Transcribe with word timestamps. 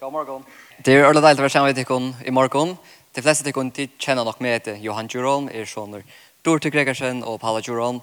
God 0.00 0.10
morgon. 0.10 0.42
Det 0.82 0.90
er 0.90 1.04
alle 1.06 1.20
deilig 1.22 1.38
å 1.38 1.44
være 1.44 1.52
sammen 1.54 1.70
med 1.70 1.76
dere 1.78 2.26
i 2.26 2.32
morgen. 2.34 2.72
De 3.14 3.22
fleste 3.22 3.44
av 3.46 3.52
dere 3.52 3.70
de 3.76 3.84
kjenner 4.02 4.26
nok 4.26 4.40
med 4.42 4.56
etter 4.56 4.80
Johan 4.82 5.06
Djuron, 5.06 5.44
er 5.54 5.68
sånn 5.70 6.00
Dorte 6.42 6.72
Gregersen 6.74 7.20
og 7.22 7.36
Paula 7.38 7.60
Djuron. 7.62 8.00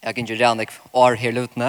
Jeg 0.00 0.08
er 0.10 0.16
ikke 0.16 0.34
gjerne 0.34 0.66
år 0.98 1.14
her 1.20 1.36
løtene. 1.36 1.68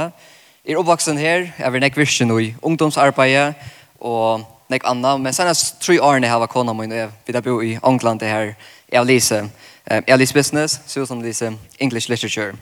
Jeg 0.65 0.73
er 0.73 0.81
oppvaksen 0.81 1.21
her, 1.21 1.51
jeg 1.53 1.73
vil 1.75 1.85
nekke 1.85 2.01
virke 2.01 2.25
nå 2.25 2.39
i 2.41 2.47
ungdomsarbeidet 2.65 3.53
og 4.01 4.47
nekke 4.73 4.89
annet. 4.89 5.21
Men 5.21 5.37
senest 5.37 5.77
tre 5.85 5.99
årene 6.01 6.25
jeg 6.25 6.33
har 6.33 6.41
jeg 6.47 6.51
kona 6.55 6.73
min, 6.73 6.95
og 6.97 7.03
jeg 7.03 7.13
vil 7.29 7.41
bo 7.45 7.61
i 7.61 7.75
England 7.77 8.25
det 8.25 8.33
her. 8.33 8.55
Jeg 8.89 9.05
lyser. 9.05 9.51
Jeg 9.85 10.09
har 10.09 10.17
lyser 10.17 10.33
business, 10.33 10.79
så 10.89 11.05
som 11.05 11.21
lyser 11.21 11.53
English 11.77 12.09
literature. 12.09 12.57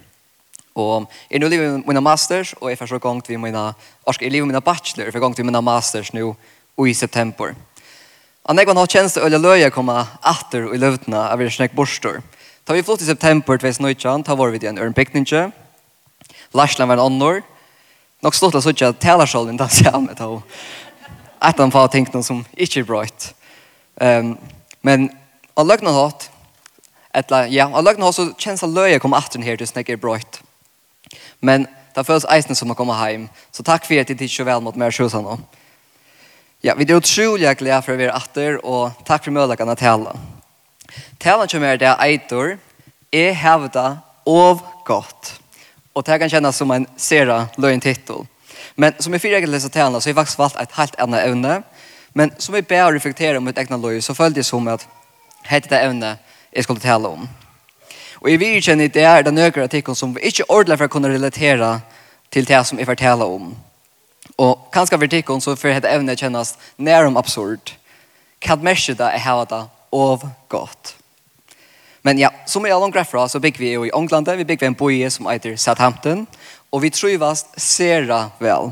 Og 0.76 1.08
jeg 1.32 1.39
er 1.39 1.42
nå 1.42 1.48
livet 1.55 1.71
med 1.71 1.88
mine 1.88 2.04
masters, 2.04 2.52
og 2.60 2.68
jeg 2.70 2.78
får 2.78 2.92
så 2.92 3.00
gang 3.00 3.24
til 3.24 3.39
mine, 3.39 3.64
orsk, 4.05 4.21
jeg 4.21 4.32
livet 4.32 4.46
med 4.46 4.58
mine 4.58 4.62
bachelor, 4.62 5.08
jeg 5.08 5.16
får 5.16 5.24
gongt 5.24 5.39
vi 5.39 5.48
mine 5.48 5.64
masters 5.64 6.12
nå, 6.14 6.36
i 6.86 6.94
september. 6.94 7.55
Og 8.48 8.55
når 8.55 8.64
jeg 8.64 8.78
har 8.78 8.88
tjeneste 8.88 9.21
øyne 9.21 9.42
løye 9.42 9.70
komme 9.75 9.93
atter 10.24 10.70
i 10.71 10.78
løvdene 10.79 11.19
av 11.19 11.42
en 11.42 11.52
snakk 11.52 11.74
borstår. 11.75 12.21
Da 12.68 12.74
vi 12.74 12.83
flott 12.83 13.02
i 13.02 13.07
september 13.10 13.57
2019, 13.57 14.24
da 14.24 14.36
var 14.36 14.54
vi 14.54 14.60
i 14.64 14.69
en 14.69 14.79
ørnpikninge. 14.79 15.52
Larsland 16.54 16.88
var 16.88 16.97
en 16.97 17.11
annor. 17.11 17.42
Nok 18.24 18.36
stått 18.36 18.55
av 18.55 18.64
sånn 18.64 18.79
at 18.88 19.02
talersalen 19.04 19.60
danser 19.60 19.89
jeg 19.89 20.04
med 20.04 20.16
da. 20.16 20.29
Et 21.50 21.60
av 21.60 21.75
de 21.75 21.88
tingene 21.92 22.24
som 22.24 22.46
ikke 22.55 22.82
er 22.82 22.88
bra. 22.88 23.04
Um, 24.00 24.38
men 24.82 25.10
av 25.57 25.68
løgnet 25.68 25.94
hatt, 25.94 26.30
etla, 27.14 27.46
ja, 27.52 27.68
av 27.68 27.83
løgnet 27.83 28.07
hatt 28.07 28.16
så 28.16 28.30
kjennes 28.38 28.64
det 28.64 28.71
løye 28.71 28.97
å 28.97 29.04
komme 29.04 29.19
atter 29.19 29.44
her 29.44 29.60
til 29.60 29.68
snakk 29.68 29.91
er 29.91 30.00
bra. 30.02 30.18
Men 31.41 31.68
det 31.96 32.08
føles 32.08 32.28
eisende 32.31 32.55
som 32.55 32.72
å 32.72 32.80
komme 32.80 32.95
hjem. 33.00 33.28
Så 33.52 33.64
takk 33.66 33.86
for 33.86 34.00
at 34.00 34.08
det 34.08 34.22
ikke 34.22 34.45
er 34.45 34.53
vel 34.53 34.64
mot 34.64 34.75
meg 34.80 34.95
sjøsene. 34.95 35.36
Takk 35.36 35.56
Ja, 36.61 36.73
vi 36.73 36.88
er 36.89 36.97
utrolig 36.97 37.52
glede 37.59 37.84
for 37.86 37.94
å 37.94 38.00
være 38.00 38.14
atter, 38.17 38.56
og 38.66 39.03
takk 39.06 39.28
for 39.28 39.36
mulighetene 39.36 39.75
til 39.78 39.92
alle. 39.92 40.14
Talen 41.22 41.50
kommer 41.52 41.75
er 41.75 41.81
det 41.83 41.91
eitor, 42.02 42.55
er 43.13 43.36
hevda 43.38 43.83
av 44.25 44.63
godt. 44.88 45.35
Og 45.94 46.05
det 46.05 46.17
kan 46.17 46.31
kjennes 46.31 46.58
som 46.58 46.73
en 46.73 46.88
sera 46.97 47.44
løgn 47.61 47.83
titel. 47.83 48.25
Men 48.75 48.97
som 48.97 49.13
i 49.13 49.17
egentlig 49.17 49.38
egenlige 49.38 49.69
talene, 49.69 50.02
så 50.02 50.09
har 50.09 50.16
jeg 50.16 50.17
faktisk 50.17 50.41
valgt 50.41 50.58
et 50.61 50.73
helt 50.80 50.97
annet 51.05 51.28
evne. 51.28 51.59
Men 52.13 52.33
som 52.41 52.58
vi 52.58 52.63
ber 52.66 52.88
å 52.88 52.95
reflektere 52.95 53.38
om 53.38 53.45
mitt 53.45 53.61
egna 53.61 53.78
løy, 53.78 54.02
så 54.02 54.17
følte 54.17 54.41
jeg 54.41 54.50
som 54.50 54.67
at 54.73 54.88
hette 55.45 55.69
det 55.69 55.83
evne 55.85 56.16
jeg 56.50 56.66
skulle 56.66 56.81
tale 56.81 57.13
om. 57.13 57.30
Og 58.17 58.31
jeg 58.31 58.41
vil 58.41 58.61
kjenne 58.66 58.89
det 58.89 59.05
er 59.05 59.30
den 59.30 59.38
nøkere 59.38 59.69
artikken 59.69 59.95
som 59.95 60.16
vi 60.16 60.25
ikke 60.25 60.50
ordentlig 60.50 60.81
for 60.81 60.89
å 60.89 60.95
kunne 60.97 61.13
relatere 61.13 61.75
til 62.33 62.50
det 62.50 62.66
som 62.66 62.81
jeg 62.81 62.89
forteller 62.89 63.30
om. 63.30 63.53
Og 64.38 64.69
kanskje 64.73 64.99
for 64.99 65.09
tikkene 65.09 65.41
så 65.41 65.55
får 65.57 65.77
dette 65.77 65.91
evne 65.91 66.16
kjennes 66.17 66.53
nærum 66.77 67.17
absurd. 67.17 67.73
Hva 68.45 68.57
mer 68.61 68.77
det 68.77 69.02
er 69.02 69.23
her 69.23 69.45
det 69.49 69.63
av 69.94 70.25
godt? 70.49 70.94
Men 72.05 72.19
ja, 72.21 72.29
som 72.47 72.66
jeg 72.66 72.77
langt 72.79 73.09
fra 73.09 73.25
så 73.27 73.39
bygger 73.39 73.59
vi 73.59 73.71
jo 73.73 73.83
i 73.83 73.91
England, 73.95 74.29
vi 74.38 74.45
bygger 74.45 74.67
en 74.67 74.77
boie 74.77 75.09
som 75.11 75.27
heter 75.27 75.57
Southampton, 75.57 76.27
og 76.71 76.81
vi 76.81 76.89
tror 76.89 77.17
vi 77.17 77.33
ser 77.57 78.05
det 78.07 78.21
vel. 78.39 78.71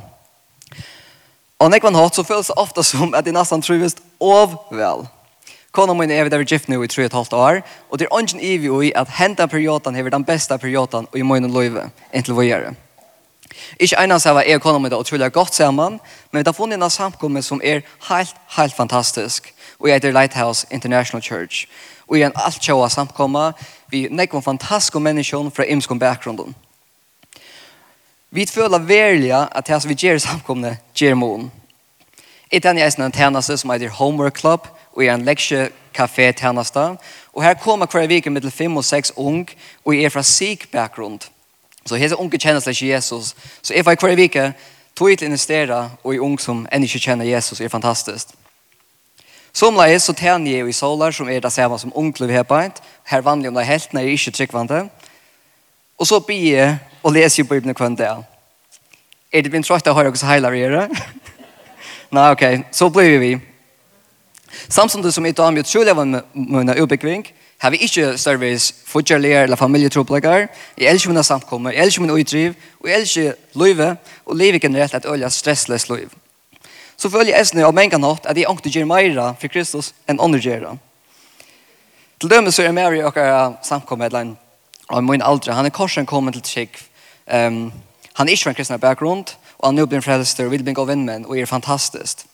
Og 1.60 1.72
når 1.72 1.84
man 1.84 1.96
har 1.96 2.14
så 2.14 2.24
føles 2.24 2.48
det 2.48 2.58
ofte 2.58 2.84
som 2.84 3.14
at 3.14 3.26
det 3.26 3.34
nesten 3.34 3.62
trivas 3.62 3.98
av 4.22 4.56
vel. 4.72 5.08
Kona 5.76 5.94
min 5.94 6.12
er 6.12 6.24
videre 6.24 6.46
gift 6.48 6.70
nå 6.70 6.78
i 6.84 6.88
3,5 6.88 7.36
år, 7.36 7.62
og 7.90 8.00
det 8.00 8.08
er 8.08 8.16
ungen 8.16 8.40
i 8.40 8.56
vi 8.58 8.72
i 8.88 8.94
at 8.96 9.10
hentan 9.18 9.50
perioden 9.50 9.96
er 9.96 10.10
den 10.10 10.24
beste 10.24 10.58
perioden 10.58 11.08
i 11.16 11.22
min 11.22 11.52
løyve, 11.52 11.90
inntil 12.14 12.38
vi 12.38 12.48
gjør 12.48 12.70
det. 12.70 12.85
Ikke 13.80 13.98
eneste 14.04 14.34
var 14.34 14.42
jeg 14.48 14.62
kona 14.62 14.80
med 14.80 14.90
det 14.90 15.00
utrolig 15.00 15.32
godt 15.32 15.56
sammen, 15.56 16.00
men 16.32 16.40
vi 16.40 16.44
har 16.46 16.54
funnet 16.54 16.84
en 16.84 16.90
samkomme 16.90 17.42
som 17.42 17.62
er 17.64 17.82
helt, 18.10 18.36
helt 18.58 18.76
fantastisk. 18.76 19.54
Og 19.80 19.88
jeg 19.88 19.96
heter 19.96 20.12
Lighthouse 20.12 20.68
International 20.72 21.24
Church. 21.24 21.68
Og 22.08 22.20
jeg 22.20 22.26
er 22.26 22.30
en 22.30 22.42
alt 22.46 22.64
sjåa 22.64 22.90
samkomme 22.90 23.54
vi 23.90 24.08
nekva 24.12 24.40
fantastiske 24.40 25.00
mennesker 25.00 25.50
fra 25.56 25.64
imskom 25.64 26.00
bakgrunden. 26.00 26.56
Vi 28.32 28.46
føler 28.46 28.80
verlige 28.80 29.48
at 29.52 29.68
det 29.68 29.82
som 29.82 29.90
vi 29.90 29.96
gjør 29.96 30.18
samkomne 30.18 30.78
gjør 30.96 31.14
mån. 31.16 31.52
I 32.52 32.60
den 32.60 32.78
jeg 32.78 32.86
er 32.88 33.04
en 33.04 33.12
tjeneste 33.12 33.58
som 33.58 33.70
heter 33.70 33.90
Homework 33.90 34.40
Club, 34.40 34.68
og 34.94 35.04
jeg 35.04 35.12
er 35.12 35.16
en 35.16 35.26
leksjekafé-tjeneste. 35.26 36.98
Og 37.34 37.44
her 37.44 37.54
kommer 37.54 37.86
hver 37.86 38.08
vike 38.08 38.30
med 38.30 38.42
til 38.42 38.52
fem 38.52 38.78
og 38.78 38.86
seks 38.86 39.14
ung, 39.16 39.50
og 39.86 39.96
jeg 39.96 40.04
er 40.04 40.10
fra 40.10 40.24
sik 40.24 40.72
bakgrund. 40.72 41.20
Så 41.86 42.00
hese 42.02 42.18
unge 42.18 42.40
kjenner 42.42 42.64
seg 42.64 42.74
ikke 42.74 42.94
Jesus. 42.94 43.36
Så 43.62 43.74
jeg 43.74 43.86
var 43.86 43.98
hver 44.02 44.16
vike 44.18 44.48
tog 44.98 45.12
til 45.12 45.28
å 45.28 45.30
investere 45.30 45.78
og 46.04 46.16
i 46.16 46.20
unge 46.24 46.42
som 46.42 46.64
enn 46.74 46.84
ikke 46.88 47.04
kjenner 47.04 47.28
Jesus 47.30 47.62
er 47.62 47.70
fantastisk. 47.70 48.34
Som 49.56 49.78
leis 49.80 50.04
så 50.04 50.16
tjener 50.18 50.52
jeg 50.52 50.68
i 50.68 50.74
solar 50.76 51.14
som 51.16 51.30
er 51.30 51.40
det 51.40 51.52
samme 51.54 51.78
som 51.80 51.94
ungklub 51.96 52.32
her 52.34 52.44
på 52.44 52.58
et. 52.60 52.82
Her 53.06 53.22
vanlig 53.22 53.50
om 53.50 53.56
det 53.56 53.64
er 53.64 53.72
helt 53.76 53.94
når 53.94 54.02
jeg 54.02 54.18
ikke 54.20 54.32
tryggvande. 54.32 54.80
Og 56.00 56.08
så 56.08 56.20
blir 56.20 56.48
jeg 56.58 56.78
og 57.04 57.14
leser 57.14 57.44
jo 57.44 57.48
Bibelen 57.48 57.76
hver 57.78 57.96
dag. 57.96 58.24
Er 59.32 59.42
det 59.42 59.52
min 59.54 59.64
trøtt 59.64 59.88
å 59.88 59.94
høre 59.94 60.10
hva 60.10 60.20
som 60.20 60.30
heiler 60.30 60.58
dere? 60.58 60.88
Nei, 62.16 62.26
ok. 62.32 62.44
Så 62.72 62.90
blir 62.90 63.20
vi. 63.22 63.32
Samtidig 64.68 65.14
som 65.14 65.26
jeg 65.26 65.36
tar 65.36 65.52
med 65.52 65.64
utrolig 65.64 65.92
av 65.94 66.02
mine 66.34 66.76
ubekvink, 66.82 67.34
Har 67.58 67.70
vi 67.70 67.78
ikke 67.78 68.18
service 68.18 68.74
fudgerliger 68.86 69.44
eller 69.44 69.56
familietroplegger. 69.56 70.48
Jeg 70.78 70.92
elsker 70.92 71.10
mine 71.10 71.24
samkommer, 71.24 71.72
jeg 71.72 71.84
elsker 71.84 72.02
mine 72.02 72.14
utdriv, 72.14 72.54
og 72.80 72.90
jeg 72.90 73.00
elsker 73.00 73.34
livet, 73.56 73.98
og 74.26 74.36
livet 74.36 74.62
generelt 74.62 74.94
er 74.94 74.98
et 74.98 75.06
øye 75.06 75.30
stressløst 75.30 75.90
liv. 75.90 76.10
Så 76.98 77.10
følger 77.10 77.34
jeg 77.34 77.42
esne 77.42 77.66
om 77.66 77.78
en 77.78 77.90
gang 77.90 78.06
at 78.06 78.38
jeg 78.38 78.50
ångte 78.50 78.70
gjør 78.70 78.86
meira 78.86 79.34
for 79.40 79.48
Kristus 79.48 79.94
enn 80.08 80.22
andre 80.22 80.40
gjør 80.40 80.60
det. 80.60 80.78
Til 82.22 82.30
dømme 82.30 82.52
så 82.52 82.62
er 82.62 82.66
jeg 82.66 82.74
med 82.74 82.98
i 82.98 83.04
åkere 83.04 83.56
samkommer 83.64 84.06
eller 84.06 84.20
en 84.20 84.38
av 84.90 85.04
min 85.04 85.22
aldre. 85.22 85.54
Han 85.54 85.66
er 85.66 85.70
korsen 85.70 86.06
kommet 86.06 86.34
til 86.34 86.44
trygg. 86.44 86.78
Um, 87.34 87.74
han 88.14 88.28
er 88.28 88.32
ikke 88.32 88.44
fra 88.44 88.50
en 88.50 88.56
kristne 88.56 88.80
bakgrunn, 88.80 89.26
og 89.58 89.68
han 89.68 89.80
er 89.80 89.86
blir 89.86 89.98
en 89.98 90.04
frelster, 90.04 90.46
og 90.46 90.52
vil 90.52 90.64
bli 90.64 90.72
en 90.72 90.76
god 90.76 90.88
vennmenn, 90.88 91.26
og 91.26 91.40
er 91.40 91.46
fantastisk. 91.46 92.26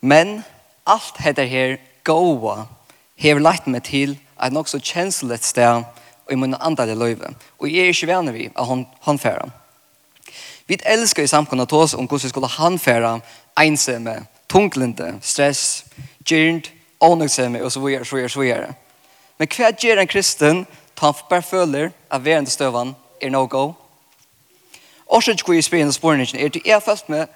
Men 0.00 0.44
alt 0.86 1.16
heter 1.18 1.44
her 1.44 1.76
goa 2.04 2.66
hever 3.18 3.42
lagt 3.42 3.66
meg 3.66 3.84
til 3.84 4.16
et 4.38 4.54
nok 4.54 4.68
så 4.70 4.78
kjenslet 4.78 5.44
sted 5.44 5.82
og 6.28 6.32
i 6.32 6.38
min 6.38 6.54
andre 6.60 6.94
løyve. 6.94 7.34
Og 7.58 7.72
jeg 7.72 7.88
er 7.88 7.92
ikke 7.92 8.06
venner 8.06 8.32
vi 8.32 8.48
av 8.54 8.68
hånd, 8.68 8.86
håndfæra. 9.00 9.48
Vi 10.68 10.78
elsker 10.84 11.22
i 11.22 11.30
samkommet 11.30 11.68
til 11.68 11.78
oss 11.78 11.94
om 11.94 12.06
hvordan 12.06 12.24
vi 12.24 12.28
skulle 12.28 12.50
håndfæra 12.52 13.18
ensomme, 13.60 14.26
tunglende, 14.48 15.18
stress, 15.22 15.84
gyrnt, 16.24 16.72
ånøksomme 17.00 17.64
og 17.64 17.72
så 17.72 17.80
videre, 17.80 18.04
så 18.04 18.16
videre, 18.16 18.28
så 18.28 18.40
videre. 18.40 18.74
Men 19.38 19.48
hva 19.48 19.72
gjør 19.72 20.02
en 20.02 20.10
kristen 20.10 20.64
til 20.66 21.06
han 21.06 21.14
bare 21.30 21.42
føler 21.42 21.90
at 22.10 22.24
verende 22.24 22.50
støvann 22.50 22.94
er 23.22 23.30
no-go? 23.30 23.72
Årsøk 25.08 25.44
hvor 25.44 25.54
jeg 25.54 25.64
spør 25.64 25.80
inn 25.80 25.88
og 25.88 25.94
spør 25.94 26.20
er 26.20 26.46
at 26.46 26.56
jeg 26.64 26.74
har 26.74 26.80
følt 26.84 27.30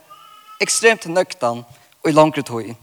ekstremt 0.60 1.06
nøktan 1.06 1.64
og 2.02 2.10
i 2.10 2.12
langere 2.12 2.42
tog 2.42 2.74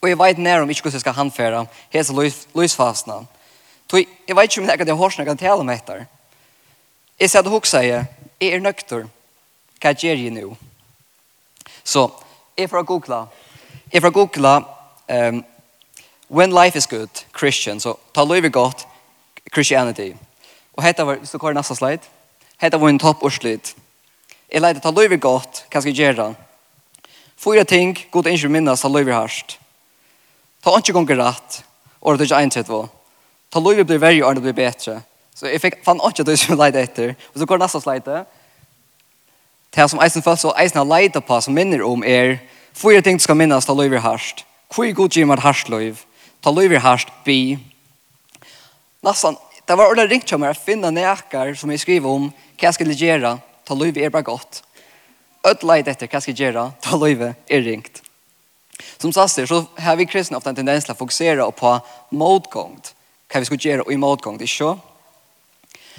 Og 0.00 0.08
jeg 0.08 0.18
vet 0.18 0.38
nær 0.38 0.62
om 0.62 0.70
ikke 0.70 0.82
hvordan 0.86 0.96
jeg 0.96 1.00
skal 1.00 1.16
handføre 1.16 1.66
hese 1.90 2.14
løsfasene. 2.54 3.26
Så 3.90 4.04
jeg 4.28 4.36
vet 4.36 4.50
ikke 4.50 4.62
om 4.62 4.68
jeg 4.68 4.78
kan 4.78 4.96
hørt 4.96 5.18
når 5.18 5.24
jeg 5.24 5.26
kan 5.26 5.36
tale 5.36 5.60
om 5.60 5.70
etter. 5.70 6.06
Jeg 7.20 7.30
sier 7.30 7.42
det 7.42 7.50
hos 7.50 7.68
seg, 7.72 7.86
jeg 8.40 8.52
er 8.52 8.60
nøkter. 8.60 9.08
Hva 9.82 9.94
gjør 9.94 10.20
jeg 10.20 10.34
nå? 10.34 10.56
Så, 11.84 12.08
jeg 12.58 12.70
får 12.70 12.84
googla. 12.86 13.26
Jeg 13.92 14.02
får 14.02 14.10
googla 14.10 14.58
um, 15.08 15.44
When 16.28 16.52
life 16.52 16.76
is 16.76 16.86
good, 16.86 17.24
Christian. 17.38 17.80
Så 17.80 17.96
ta 18.14 18.24
lov 18.24 18.44
i 18.44 18.48
godt, 18.48 18.86
Christianity. 19.52 20.12
Og 20.76 20.84
hette 20.84 21.06
var, 21.06 21.16
hvis 21.16 21.30
du 21.30 21.38
går 21.38 21.56
neste 21.56 21.74
slide, 21.74 22.04
hette 22.60 22.80
var 22.80 22.88
en 22.88 22.98
topp 22.98 23.24
urslid. 23.24 23.72
Jeg 24.52 24.60
leide 24.60 24.80
ta 24.84 24.90
lov 24.90 25.12
i 25.12 25.16
godt, 25.16 25.64
hva 25.72 25.80
skal 25.80 25.94
jeg 25.94 25.96
gjøre? 25.96 26.34
Fyra 27.38 27.64
ting, 27.64 27.96
god 28.10 28.26
ikke 28.26 28.48
minnes, 28.48 28.80
ta 28.80 28.88
løy 28.88 29.06
vi 29.08 29.12
hardt. 29.16 29.58
Ta 30.64 30.74
ikke 30.78 30.94
gonger 30.96 31.20
rett, 31.20 31.62
og 32.00 32.18
det 32.18 32.26
er 32.26 32.32
ikke 32.32 32.42
en 32.42 32.56
tid, 32.56 32.72
Ta 33.48 33.60
loivet 33.60 33.86
blir 33.88 34.00
verre, 34.00 34.24
og 34.26 34.34
det 34.36 34.42
blir 34.44 34.56
bedre. 34.56 34.98
Så 35.34 35.46
jeg 35.48 35.62
fikk, 35.62 35.78
fann 35.86 36.02
ikke 36.04 36.26
det 36.26 36.36
som 36.40 36.58
leide 36.58 36.82
etter. 36.82 37.14
Og 37.32 37.40
så 37.40 37.46
går 37.46 37.60
neste 37.62 37.80
slide. 37.80 38.24
Det 39.74 39.86
som 39.90 40.00
eisen 40.02 40.24
følt 40.24 40.42
så 40.42 40.52
eisen 40.58 40.80
har 40.80 40.88
leida 40.88 41.22
på, 41.24 41.40
som 41.40 41.54
minner 41.54 41.84
om 41.86 42.02
er, 42.04 42.40
fyra 42.76 43.00
ting 43.04 43.20
du 43.20 43.24
skal 43.24 43.38
minnes, 43.38 43.64
ta 43.64 43.76
loivet 43.76 44.02
harst. 44.02 44.44
Hvor 44.74 44.88
god 44.92 45.14
gir 45.14 45.28
man 45.28 45.40
harst 45.40 45.70
loiv? 45.72 46.02
Ta 46.44 46.52
loivet 46.52 46.82
harst, 46.84 47.12
bi. 47.24 47.56
Nassan, 49.06 49.38
det 49.64 49.76
var 49.76 49.88
ordentlig 49.88 50.10
ringt 50.10 50.28
til 50.28 50.40
meg 50.42 50.56
å 50.56 50.58
finne 50.58 50.90
nekar 50.92 51.54
som 51.56 51.70
jeg 51.70 51.84
skriver 51.84 52.10
om, 52.10 52.28
hva 52.58 52.68
jeg 52.68 52.76
skal 52.76 52.92
gjøre, 52.92 53.32
ta 53.64 53.76
loivet 53.76 54.04
er 54.04 54.12
bare 54.12 54.26
godt. 54.26 54.62
Ødleid 55.46 55.88
etter 55.88 56.10
hva 56.10 56.18
jeg 56.18 56.26
skal 56.26 56.42
gjøre, 56.42 56.68
ta 56.82 56.98
loivet 56.98 57.48
er 57.48 57.64
ringt. 57.64 58.02
Som 58.98 59.12
sagt 59.12 59.48
så 59.48 59.64
har 59.78 59.96
vi 59.96 60.06
kristna 60.06 60.36
ofta 60.36 60.50
en 60.50 60.56
tendens 60.56 60.84
till 60.84 60.92
att 60.92 60.98
fokusera 60.98 61.50
på 61.50 61.80
motgångt. 62.08 62.94
Kan 63.26 63.40
vi 63.40 63.44
skulle 63.46 63.70
göra 63.70 63.92
i 63.92 63.96
motgångt, 63.96 64.38
det 64.38 64.46
så. 64.46 64.78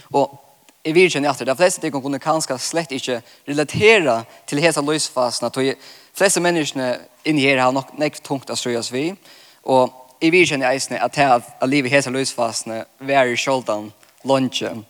Och 0.03 0.45
i 0.83 0.91
virgen 0.91 1.25
efter 1.25 1.45
de 1.45 1.55
flesta 1.55 1.81
tycker 1.81 2.01
kunde 2.01 2.19
kanske 2.19 2.57
slett 2.57 2.91
inte 2.91 3.21
relatera 3.45 4.23
till 4.45 4.57
hesa 4.57 4.81
lösfastna 4.81 5.49
De 5.49 5.75
flesta 6.13 6.39
människorna 6.39 6.95
in 7.23 7.37
här 7.37 7.57
har 7.57 7.71
nog 7.71 7.83
näkt 7.97 8.23
tungt 8.23 8.49
att 8.49 8.59
ströjas 8.59 8.91
vi 8.91 9.15
och 9.61 9.89
i 10.19 10.29
virgen 10.29 10.61
är 10.61 10.73
isne 10.73 10.99
att 10.99 11.15
här 11.15 11.41
att 11.59 11.69
leva 11.69 11.87
hesa 11.87 12.09
lösfastna 12.09 12.85
very 12.97 13.37
skjoldan 13.37 13.91
lunchen 14.23 14.85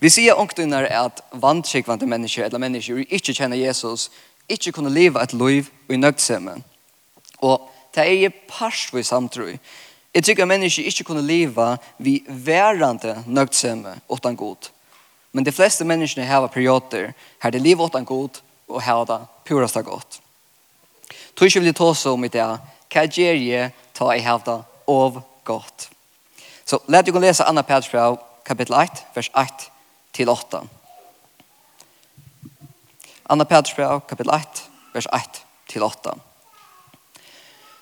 Vi 0.00 0.10
ser 0.10 0.38
också 0.38 0.62
när 0.62 0.84
att 0.92 1.22
vantkikvande 1.30 2.06
människor 2.06 2.44
eller 2.44 2.58
människor 2.58 2.94
som 2.94 3.04
inte 3.08 3.34
känner 3.34 3.56
Jesus 3.56 4.10
inte 4.46 4.72
kunde 4.72 4.90
leva 4.90 5.22
ett 5.22 5.32
liv 5.32 5.66
i 5.88 5.96
nögtsämmen. 5.96 6.62
Og 7.40 7.70
det 7.94 8.06
er 8.06 8.34
parst 8.48 8.94
vi 8.94 9.02
samtrøy. 9.02 9.56
Jeg 10.14 10.24
tykker 10.24 10.42
at 10.42 10.48
mennesker 10.48 10.86
ikke 10.86 11.04
kunne 11.04 11.22
leva 11.22 11.76
vi 11.98 12.22
værende 12.28 13.22
nøgtsomme 13.26 14.00
åttan 14.08 14.36
god. 14.36 14.70
Men 15.32 15.46
de 15.46 15.52
fleste 15.52 15.84
menneskene 15.84 16.26
har 16.26 16.46
perioder 16.46 17.12
her 17.42 17.50
de 17.50 17.58
lever 17.58 17.84
åttan 17.84 18.04
god 18.04 18.40
og 18.68 18.82
har 18.82 19.04
det 19.04 19.20
purasta 19.44 19.80
godt. 19.80 20.20
Tror 21.36 21.46
ikke 21.46 21.60
vi 21.60 21.66
vil 21.70 21.74
ta 21.74 21.84
oss 21.84 22.06
om 22.06 22.24
i 22.24 22.28
det 22.28 22.46
hva 22.90 23.04
gjør 23.06 23.38
jeg 23.38 23.70
ta 23.94 24.10
i 24.14 24.22
her 24.24 24.42
det 24.44 24.58
av 24.90 25.20
godt. 25.46 25.88
Så 26.66 26.78
let 26.88 27.06
dere 27.06 27.22
lese 27.22 27.46
Anna 27.46 27.62
Pets 27.62 27.90
kapittel 28.44 28.74
1, 28.74 29.04
vers 29.14 29.30
1 29.36 29.70
til 30.12 30.28
8. 30.28 30.60
Anna 33.30 33.44
Pets 33.44 33.74
kapittel 34.08 34.34
1, 34.34 34.64
vers 34.94 35.06
1 35.06 35.40
til 35.68 35.82
8. 35.82 36.29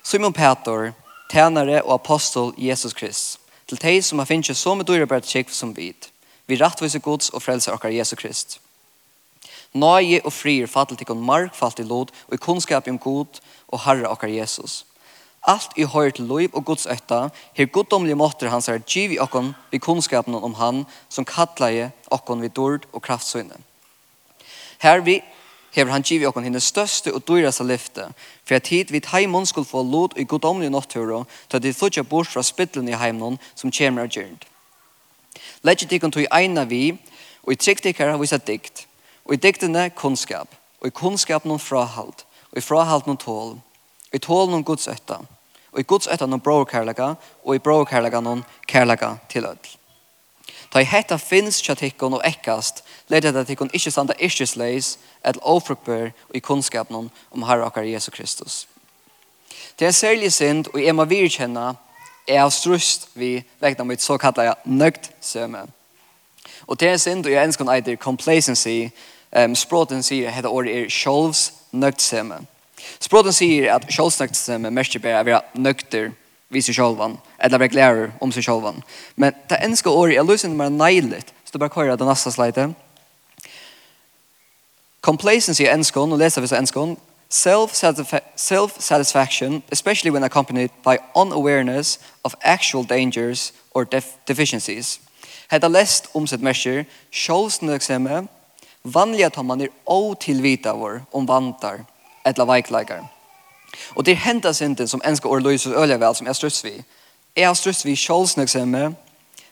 Simon 0.03 0.33
Peter, 0.33 0.91
tænare 1.31 1.81
og 1.81 1.93
apostol 1.93 2.53
Jesus 2.57 2.93
Krist, 2.93 3.39
til 3.67 3.77
teg 3.77 3.99
som 4.03 4.19
har 4.19 4.25
finnst 4.25 4.55
så 4.57 4.73
med 4.73 4.87
dyre 4.87 5.07
bært 5.07 5.27
kjekv 5.27 5.51
som 5.53 5.75
vid, 5.77 6.09
vi 6.47 6.57
rattvise 6.57 6.99
gods 6.99 7.29
og 7.29 7.43
frelser 7.43 7.75
okkar 7.75 7.93
Jesus 7.93 8.17
Krist. 8.17 8.59
Nøye 9.73 10.21
og 10.25 10.33
frir 10.33 10.65
fattel 10.65 10.97
til 10.97 11.05
kon 11.05 11.21
mark 11.21 11.53
fattel 11.53 11.85
lod 11.85 12.09
og 12.27 12.33
i 12.33 12.41
kunnskap 12.41 12.87
om 12.89 12.97
god 12.97 13.41
og 13.67 13.83
herre 13.83 14.09
okkar 14.09 14.31
Jesus. 14.33 14.83
Alt 15.47 15.77
i 15.77 15.85
høyre 15.85 16.11
til 16.11 16.25
lov 16.25 16.49
og 16.57 16.65
gods 16.65 16.87
øtta, 16.89 17.29
her 17.53 17.69
goddomlige 17.69 18.17
måter 18.17 18.49
hans 18.49 18.67
er 18.67 18.81
giv 18.81 19.13
i 19.13 19.19
okkon 19.19 19.53
vi 19.71 19.77
kunnskapen 19.77 20.35
om 20.35 20.57
han 20.57 20.85
som 21.09 21.25
kattleie 21.25 21.91
okkon 22.11 22.41
vi 22.41 22.49
dord 22.49 22.87
og 22.93 23.01
kraftsøyne. 23.05 23.55
Her 24.81 24.99
vi 25.05 25.21
hever 25.71 25.91
han 25.91 26.03
givet 26.03 26.27
okken 26.27 26.43
henne 26.43 26.59
største 26.59 27.13
og 27.13 27.23
dyraste 27.27 27.63
lyfte, 27.63 28.09
for 28.45 28.55
at 28.55 28.67
hit 28.67 28.91
vidt 28.91 29.09
heimen 29.13 29.45
skulle 29.45 29.67
få 29.67 29.83
lot 29.83 30.13
i 30.17 30.23
godomlig 30.23 30.69
nåtturo, 30.69 31.25
til 31.49 31.57
at 31.57 31.63
de 31.63 31.73
flutja 31.73 32.03
bort 32.03 32.27
fra 32.27 32.43
spittelen 32.43 32.89
i 32.89 32.97
heimen 32.97 33.39
som 33.55 33.71
kommer 33.71 34.07
av 34.07 34.13
gyrnd. 34.13 34.45
Legge 35.63 35.87
dikken 35.89 36.11
tog 36.11 36.27
eina 36.31 36.63
vi, 36.63 36.93
og 37.43 37.53
i 37.53 37.59
trygt 37.59 37.83
dikker 37.83 38.11
har 38.11 38.21
visa 38.21 38.37
dikt, 38.37 38.85
og 39.25 39.33
i 39.33 39.41
diktene 39.41 39.89
kunnskap, 39.95 40.55
og 40.81 40.87
i 40.87 40.95
kunnskap 40.95 41.45
noen 41.45 41.61
frahalt, 41.61 42.25
og 42.51 42.57
i 42.57 42.65
frahalt 42.65 43.07
noen 43.07 43.19
tål, 43.19 43.57
og 44.09 44.15
i 44.15 44.23
tål 44.23 44.49
noen 44.49 44.65
godsøtta, 44.65 45.19
og 45.71 45.79
i 45.79 45.87
godsøtta 45.87 46.25
noen 46.25 46.43
bråkærlega, 46.43 47.13
og 47.45 47.55
i 47.55 47.61
bråkærlega 47.63 48.23
noen 48.25 48.45
kærlega 48.67 49.15
til 49.29 49.45
ødel. 49.45 49.78
Ta 50.71 50.81
i 50.81 50.85
hetta 50.85 51.17
finnes 51.17 51.61
tja 51.65 51.73
tikkun 51.75 52.13
og 52.13 52.25
ekkast, 52.27 52.83
leid 53.09 53.25
hetta 53.25 53.43
tikkun 53.45 53.71
ikkje 53.73 53.91
standa 53.91 54.13
ikkjesleis, 54.21 54.97
et 55.25 55.37
ofrukbør 55.41 56.11
og 56.29 56.35
i 56.37 56.41
kunnskapen 56.45 57.09
om 57.09 57.45
Herre 57.47 57.65
akkar 57.65 57.87
Jesus 57.87 58.13
Kristus. 58.13 58.67
Det 59.79 59.85
er 59.85 59.89
en 59.89 59.93
særlig 59.93 60.33
synd, 60.33 60.67
og 60.73 60.83
jeg 60.83 60.95
må 60.95 61.05
virkjenne, 61.05 61.73
er 62.27 62.43
av 62.43 62.51
strust 62.53 63.07
vi 63.17 63.39
vekna 63.61 63.83
mitt 63.89 64.03
så 64.05 64.17
kallar 64.21 64.45
jeg 64.45 64.55
nøgt 64.65 65.09
søme. 65.21 65.65
Og 66.67 66.79
det 66.79 66.89
er 66.89 66.97
synd, 66.97 67.25
og 67.25 67.31
jeg 67.31 67.47
ønsker 67.47 67.65
en 67.65 67.73
eitir 67.73 67.97
complacency, 67.97 68.91
um, 69.33 69.55
språten 69.55 70.03
sier 70.05 70.29
hetta 70.29 70.51
året 70.53 70.75
er 70.75 70.93
sjolvs 70.93 71.47
nøgt 71.71 72.01
søme. 72.05 72.43
Språten 72.99 73.33
sier 73.33 73.73
at 73.73 73.89
sjolvs 73.89 74.19
nøgt 74.21 74.37
søme 74.37 74.69
merker 74.71 75.01
bare 75.01 75.23
å 75.23 75.29
være 75.31 75.41
nøgter, 75.55 76.11
nøgter, 76.11 76.28
vid 76.49 76.65
sig 76.65 76.73
själva 76.73 77.17
eller 77.37 77.57
blir 77.57 77.67
glädjer 77.67 78.11
om 78.19 78.31
sig 78.31 78.43
själva. 78.43 78.73
Men 79.15 79.33
det 79.47 79.55
enska 79.55 79.89
året 79.89 80.17
är 80.17 80.23
lösen 80.23 80.57
mer 80.57 80.69
nejligt 80.69 81.33
så 81.43 81.51
det 81.51 81.59
bara 81.59 81.69
kör 81.69 81.97
den 81.97 82.07
nästa 82.07 82.31
slide. 82.31 82.73
Complacency 84.99 85.65
är 85.65 85.73
enskon 85.73 86.11
och 86.11 86.17
läser 86.17 86.41
vi 86.41 86.47
så 86.47 86.55
enskon 86.55 86.97
self-satisfaction, 87.29 89.61
especially 89.69 90.11
when 90.11 90.23
accompanied 90.23 90.71
by 90.83 90.97
unawareness 91.15 91.99
of 92.23 92.35
actual 92.41 92.83
dangers 92.83 93.53
or 93.71 93.85
def 93.85 94.17
deficiencies. 94.25 94.99
Hetta 95.47 95.67
lest 95.67 96.09
om 96.13 96.27
sitt 96.27 96.41
mesjer, 96.41 96.85
sjålsnøksemme, 97.11 98.27
vanlig 98.83 99.25
at 99.25 99.45
man 99.45 99.61
er 99.61 99.67
otilvita 99.85 100.73
vår 100.73 101.01
om 101.11 101.25
vantar, 101.25 101.85
etla 102.25 102.45
veikleikar. 102.45 103.18
Og 103.95 104.05
det 104.05 104.11
er 104.11 104.25
hentet 104.25 104.55
synden 104.55 104.87
som 104.87 105.01
enska 105.05 105.27
årløse 105.27 105.75
og 105.75 105.87
øye 105.87 105.99
vel, 105.99 106.15
som 106.15 106.27
er 106.27 106.33
struss 106.33 106.63
vi. 106.63 106.75
Jeg 107.35 107.47
har 107.47 107.53
strøst 107.53 107.85
vi 107.85 107.95
kjølsnøksemme, 107.95 108.95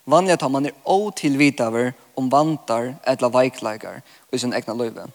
vanlig 0.06 0.34
at 0.34 0.52
man 0.52 0.66
er 0.66 0.75
åtilvitaver 0.86 1.92
om 2.18 2.31
vantar 2.31 2.94
eller 3.08 3.30
veikleikar 3.30 4.02
i 4.31 4.38
sin 4.38 4.54
egna 4.54 4.74
løyve. 4.74 5.08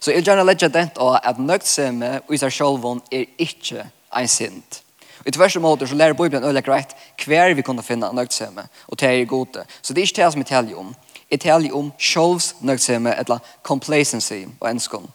Så 0.00 0.12
jeg 0.12 0.24
gjerne 0.24 0.44
legger 0.46 0.72
den 0.72 0.90
av 0.96 1.18
at 1.22 1.38
nøgtsemme 1.38 2.20
i 2.32 2.38
seg 2.40 2.52
sjølvån 2.52 3.02
er 3.12 3.26
ikke 3.38 3.88
en 4.16 4.28
sint. 4.28 4.82
I 5.26 5.32
tvers 5.34 5.56
måter 5.58 5.86
så 5.86 5.94
lærer 5.94 6.14
Bibelen 6.14 6.44
øye 6.44 6.62
greit 6.62 6.94
hver 7.24 7.54
vi 7.54 7.62
kunne 7.62 7.82
finne 7.82 8.12
nøgtsemme, 8.14 8.68
og 8.86 9.00
det 9.00 9.10
er 9.10 9.24
gode. 9.24 9.64
Så 9.82 9.92
det 9.92 10.00
er 10.00 10.06
ikke 10.06 10.22
det 10.22 10.32
som 10.32 10.40
jeg 10.40 10.46
taler 10.46 10.78
om. 10.78 10.94
Jeg 11.30 11.40
taler 11.40 11.74
om 11.74 11.92
sjølvs 11.98 12.54
nøgtsemme 12.60 13.18
eller 13.18 13.38
complacency 13.62 14.44
på 14.60 14.66
enskånd. 14.66 15.08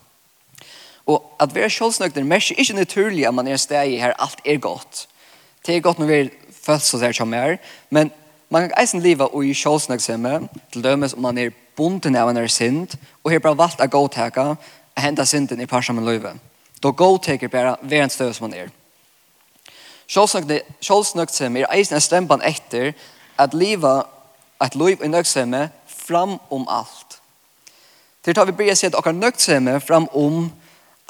Og 1.12 1.19
at 1.40 1.56
være 1.56 1.69
sjølvsnøkner 1.74 2.24
merker 2.28 2.60
ikke 2.60 2.78
naturlig 2.78 3.28
at 3.28 3.36
man 3.36 3.48
er 3.48 3.60
steg 3.60 3.96
i 3.96 4.00
her 4.00 4.13
alt 4.19 4.42
er 4.46 4.60
godt. 4.62 5.08
Det 5.66 5.75
er 5.75 5.84
godt 5.84 6.00
når 6.00 6.08
vi 6.08 6.19
er 6.19 6.30
født 6.63 6.81
så 6.81 6.98
der 6.98 7.12
som 7.12 7.34
er, 7.34 7.58
men 7.90 8.12
man 8.50 8.69
kan 8.69 8.81
eisen 8.81 9.02
liva 9.02 9.24
og 9.24 9.46
i 9.46 9.54
sjølvsnøksemme, 9.54 10.48
til 10.74 10.84
dømes 10.84 11.13
om 11.13 11.22
man 11.22 11.38
er 11.38 11.54
bunden 11.78 12.16
av 12.16 12.30
en 12.30 12.38
er 12.38 12.48
synd, 12.48 12.98
og 13.24 13.31
har 13.31 13.40
bare 13.40 13.58
valgt 13.58 13.81
å 13.81 13.88
godteka 13.88 14.48
å 14.52 15.02
hente 15.02 15.25
synden 15.25 15.62
i 15.62 15.69
parsa 15.69 15.94
med 15.94 16.04
løyve. 16.04 16.34
Da 16.84 16.92
godteker 16.92 17.52
bare 17.52 17.78
være 17.81 18.08
en 18.08 18.13
støv 18.13 18.34
som 18.34 18.50
man 18.50 18.58
er. 18.60 18.72
Sjølvsnøksemme 20.12 21.62
er 21.62 21.72
eisen 21.72 21.96
en 21.96 22.04
stempan 22.04 22.44
etter 22.44 22.92
at 23.40 23.54
liva 23.54 24.02
at 24.62 24.75
løyv 24.75 25.04
i 25.04 25.10
nøksemme 25.10 25.69
fram 25.88 26.38
om 26.50 26.68
alt. 26.69 27.22
Til 28.22 28.36
tar 28.36 28.50
vi 28.50 28.58
bryr 28.58 28.75
seg 28.75 28.92
at 28.92 29.00
okkar 29.00 29.16
nøksemme 29.18 29.80
fram 29.81 30.10
om 30.13 30.44
alt 30.44 30.58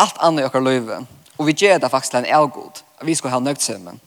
allt 0.01 0.18
annat 0.18 0.44
i 0.44 0.48
okkar 0.48 0.62
liv. 0.62 0.92
Och 1.36 1.48
vi 1.48 1.53
ger 1.57 1.80
det 1.80 1.89
faktiskt 1.89 2.12
till 2.12 2.25
en 2.25 2.36
avgod. 2.36 2.79
Vi 3.01 3.15
ska 3.15 3.29
ha 3.29 3.39
nöjt 3.39 3.62
sig 3.62 3.79
med. 3.79 4.00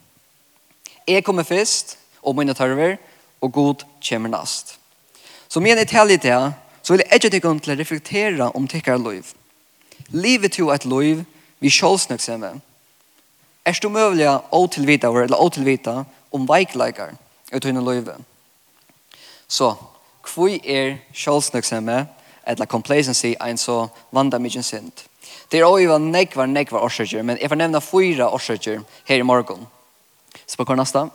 Jag 1.05 1.23
kommer 1.23 1.43
först 1.43 1.97
och 2.19 2.35
mina 2.35 2.53
törver 2.53 2.97
och 3.39 3.51
god 3.51 3.83
kommer 4.01 4.29
nast. 4.29 4.79
Så 5.47 5.61
men 5.61 5.77
ett 5.77 5.91
helg 5.91 6.17
till 6.17 6.51
så 6.81 6.93
vill 6.93 7.01
jag 7.05 7.15
inte 7.15 7.29
tycka 7.29 7.49
om 7.49 7.57
att 7.57 7.67
reflektera 7.67 8.49
om 8.49 8.67
tyckare 8.67 8.97
liv. 8.97 9.25
Livet 10.07 10.51
till 10.51 10.69
ett 10.69 10.85
liv 10.85 11.25
vi 11.59 11.69
självsnöjt 11.69 12.21
sig 12.21 12.37
med. 12.37 12.61
Er 13.65 13.79
du 13.81 13.89
mulig 13.89 14.29
å 14.49 14.67
tilvita 14.67 15.07
eller 15.07 15.41
å 15.41 15.49
tilvita 15.49 16.05
om 16.29 16.45
veikleikar 16.45 17.15
ut 17.51 17.65
under 17.65 17.81
livet? 17.93 18.17
Så, 19.47 19.73
hvor 20.21 20.49
er 20.49 20.97
sjølsnøksemme 21.13 22.05
eller 22.43 22.65
complacency 22.65 23.33
en 23.41 23.57
så 23.57 23.87
vanda 24.11 24.37
mykje 24.37 24.63
sint? 24.63 25.05
Det 25.51 25.59
er 25.59 25.65
også 25.65 25.97
nekvar, 25.97 26.45
nekvar 26.45 26.85
årsøkjer, 26.87 27.23
men 27.23 27.37
jeg 27.41 27.49
får 27.49 27.59
nevne 27.61 27.81
fyra 27.81 28.29
årsøkjer 28.33 28.81
her 29.05 29.21
i 29.21 29.27
morgen. 29.27 29.67
Så 30.45 30.57
på 30.57 30.65
hver 30.67 30.79
neste. 30.79 31.05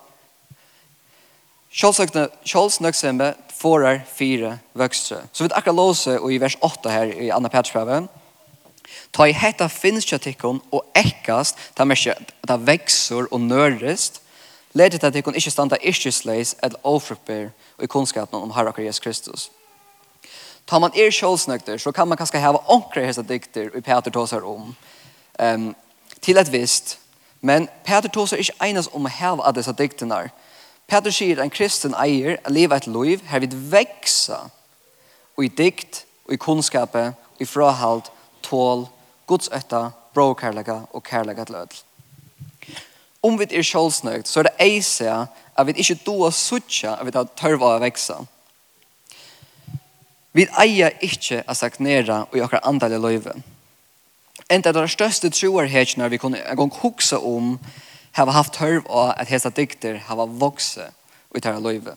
Kjolsnøksemme 1.71 3.35
forar 3.55 4.01
fire 4.15 4.59
vøkstre. 4.75 5.21
Så 5.33 5.45
vi 5.45 5.53
akkurat 5.55 5.77
låse 5.77 6.17
i 6.19 6.41
vers 6.41 6.57
8 6.61 6.91
her 6.91 7.13
i 7.13 7.31
Anna 7.31 7.49
Petersbrevet. 7.49 8.09
Ta 9.13 9.27
i 9.27 9.35
hetta 9.35 9.69
finnes 9.71 10.07
kjøttikken 10.07 10.61
og 10.75 10.83
ekkast, 10.99 11.59
ta 11.75 11.87
merke 11.87 12.17
ta 12.47 12.57
veksor 12.59 13.29
og 13.31 13.41
nørrest, 13.41 14.21
leder 14.75 14.99
til 14.99 15.07
at 15.07 15.17
ikkje 15.17 15.51
standa 15.51 15.79
ikkje 15.83 16.13
sleis 16.13 16.57
eller 16.63 16.79
ofrupper 16.87 17.51
og 17.79 17.85
i 17.85 17.91
kunnskapen 17.91 18.43
om 18.43 18.55
Herre 18.55 18.75
Jesus 18.79 19.01
Kristus. 19.01 19.51
Tar 20.67 20.79
man 20.79 20.95
er 20.95 21.11
kjølsnøkter, 21.11 21.79
så 21.79 21.93
kan 21.93 22.09
man 22.09 22.19
kanskje 22.19 22.43
hava 22.43 22.63
onkre 22.69 23.05
hese 23.07 23.23
dikter 23.27 23.71
i 23.77 23.81
Peter 23.81 24.11
tåsar 24.11 24.47
om. 24.47 24.75
Um, 25.39 25.75
til 26.21 26.39
et 26.39 26.53
visst. 26.53 26.99
Men 27.41 27.69
Peter 27.85 28.09
tåsar 28.09 28.37
ikke 28.43 28.59
egnas 28.65 28.91
om 28.93 29.09
å 29.09 29.13
hava 29.13 29.49
av 29.49 29.57
disse 29.57 29.73
diktene. 29.73 30.29
Peter 30.91 31.15
sier 31.15 31.41
en 31.41 31.53
kristen 31.53 31.95
eier 31.95 32.41
å 32.45 32.53
leve 32.53 32.77
et 32.77 32.89
liv 32.91 33.23
her 33.31 33.43
vil 33.45 33.55
vekse 33.73 34.39
og 35.37 35.45
i 35.47 35.53
dikt 35.57 36.05
og 36.27 36.35
i 36.35 36.41
kunnskapet 36.41 37.15
og 37.15 37.43
i 37.43 37.49
frahald, 37.49 38.11
tål, 38.43 38.85
godsøtta, 39.31 39.91
bråkærlega 40.15 40.81
og 40.93 41.05
kærlega 41.07 41.47
til 41.47 41.61
ødel. 41.63 41.79
Om 43.23 43.39
vi 43.39 43.47
er 43.51 43.65
sjålsnøkt, 43.65 44.29
så 44.29 44.41
er 44.41 44.49
det 44.49 44.59
eisea 44.65 45.25
at 45.57 45.67
vi 45.67 45.77
ikke 45.77 46.01
doa 46.07 46.31
suttja 46.33 46.97
at 46.97 47.07
vi 47.07 47.15
tar 47.15 47.29
tørva 47.37 47.75
å 47.77 47.83
vekse. 47.83 48.17
Vi 50.33 50.47
eier 50.63 50.95
ikke 51.03 51.43
å 51.49 51.55
stagnere 51.59 52.25
og 52.29 52.37
gjøre 52.39 52.63
andre 52.67 52.99
løyve. 53.03 53.35
En 54.51 54.63
av 54.67 54.75
de 54.75 54.85
største 54.91 55.31
troerhetene 55.31 56.09
vi 56.11 56.19
kunne 56.19 56.43
en 56.43 56.59
gang 56.59 56.73
huske 56.83 57.19
om 57.19 57.57
har 58.15 58.31
haft 58.35 58.59
hørv 58.63 58.87
av 58.91 59.15
at 59.17 59.31
hese 59.31 59.51
dikter 59.55 59.99
har 60.07 60.27
vokset 60.27 60.95
ut 61.35 61.43
dette 61.43 61.59
løyve. 61.63 61.95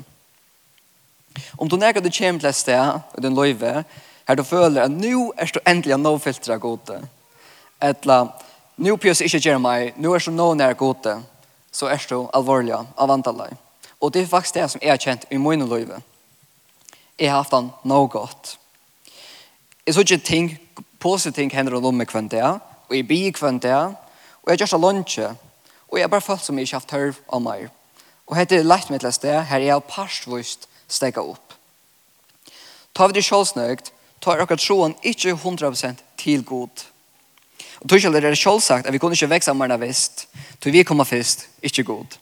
Om 1.58 1.70
du 1.70 1.78
nærker 1.78 2.02
du 2.02 2.10
kommer 2.13 2.40
til 2.40 2.50
et 2.50 2.56
sted 2.56 3.18
i 3.18 3.22
din 3.22 3.36
løyve, 3.36 3.84
her 4.28 4.36
du 4.36 4.44
føler 4.44 4.86
at 4.86 4.92
nå 4.92 5.34
er 5.38 5.50
du 5.54 5.60
endelig 5.66 5.98
nå 5.98 6.18
filtret 6.18 6.62
gode. 6.62 7.02
Etla, 7.82 8.28
nå 8.78 8.98
pjøs 8.98 9.22
ikke 9.25 9.42
gjør 9.42 9.60
meg, 9.62 9.94
nå 9.98 10.13
er 10.13 10.25
du 10.25 10.32
nå 10.32 10.54
nær 10.54 10.78
gode, 10.78 11.18
så 11.72 11.90
er 11.90 12.06
du 12.10 12.30
alvorlig 12.34 12.74
av 12.78 13.12
antallet. 13.12 13.58
Og 14.02 14.13
det 14.13 14.24
er 14.24 14.32
faktisk 14.32 14.56
det 14.56 14.70
som 14.72 14.82
jeg 14.82 14.94
har 14.94 15.02
kjent 15.02 15.25
i 15.32 15.38
min 15.38 15.66
løyve 15.70 16.02
jeg 17.20 17.29
har 17.29 17.41
haft 17.41 17.53
han 17.53 17.72
nå 17.84 18.05
godt. 18.08 18.58
Jeg 19.86 19.93
så 19.93 20.01
ikke 20.01 20.17
ting, 20.17 20.60
positive 21.00 21.34
ting 21.34 21.53
hender 21.53 21.75
om 21.75 21.96
meg 21.96 22.08
kvendt 22.08 22.32
det, 22.32 22.43
og 22.43 22.96
jeg 22.96 23.08
blir 23.08 23.32
kvendt 23.36 23.63
det, 23.63 23.75
og 24.43 24.51
jeg 24.51 24.58
gjør 24.58 24.72
så 24.74 24.77
lunsje, 24.77 25.36
og 25.88 26.00
jeg 26.00 26.10
bare 26.10 26.22
følt 26.22 26.43
som 26.43 26.58
jeg 26.58 26.67
ikke 26.67 26.75
har 26.75 26.82
haft 26.82 26.96
hørv 26.96 27.20
av 27.29 27.41
meg. 27.43 27.67
Og 28.27 28.38
hette 28.38 28.58
er 28.58 28.65
lett 28.67 28.89
mitt 28.89 29.05
sted, 29.13 29.43
her 29.50 29.60
jeg 29.60 29.74
har 29.74 29.84
parstvist 29.88 30.67
stega 30.88 31.22
opp. 31.22 31.53
Tar 32.93 33.10
vi 33.10 33.17
det 33.17 33.25
sjålsnøgt, 33.25 33.91
tar 34.22 34.39
akkurat 34.39 34.62
troen 34.62 34.96
ikke 35.03 35.36
100% 35.36 36.01
til 36.17 36.43
god. 36.46 36.86
Og 37.82 37.89
tog 37.89 37.98
ikke 37.98 38.13
det 38.15 38.29
er 38.29 38.39
sjålsagt 38.39 38.88
at 38.88 38.93
vi 38.93 39.00
kunne 39.01 39.17
ikke 39.17 39.32
vekse 39.34 39.51
av 39.51 39.58
merne 39.60 39.79
visst, 39.82 40.27
tog 40.62 40.72
vi 40.72 40.86
kommer 40.88 41.03
først, 41.03 41.48
ikke 41.62 41.84
god. 41.84 42.17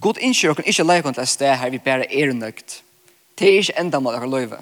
God 0.00 0.20
innskyr 0.20 0.54
dere 0.54 0.68
ikke 0.68 0.84
leikon 0.84 1.16
til 1.16 1.24
et 1.24 1.32
sted 1.32 1.56
her 1.56 1.70
vi 1.72 1.80
bare 1.82 2.06
er 2.12 2.34
nøgt, 2.36 2.82
Det 3.38 3.48
er 3.48 3.60
ikke 3.62 3.78
enda 3.80 4.00
mål 4.02 4.18
dere 4.18 4.30
løyve. 4.30 4.58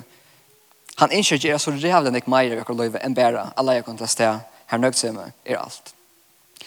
Han 0.96 1.12
innskjer 1.12 1.38
gjør 1.38 1.58
så 1.60 1.72
rævlig 1.76 2.12
nek 2.12 2.28
meir 2.28 2.52
dere 2.52 2.76
løyve 2.76 3.00
enn 3.04 3.16
bæra 3.16 3.50
alle 3.56 3.78
jeg 3.78 3.84
kan 3.84 3.98
til 4.00 4.08
sted 4.08 4.38
her 4.66 4.78
nøgtsømme 4.82 5.32
er 5.44 5.58
alt. 5.58 5.92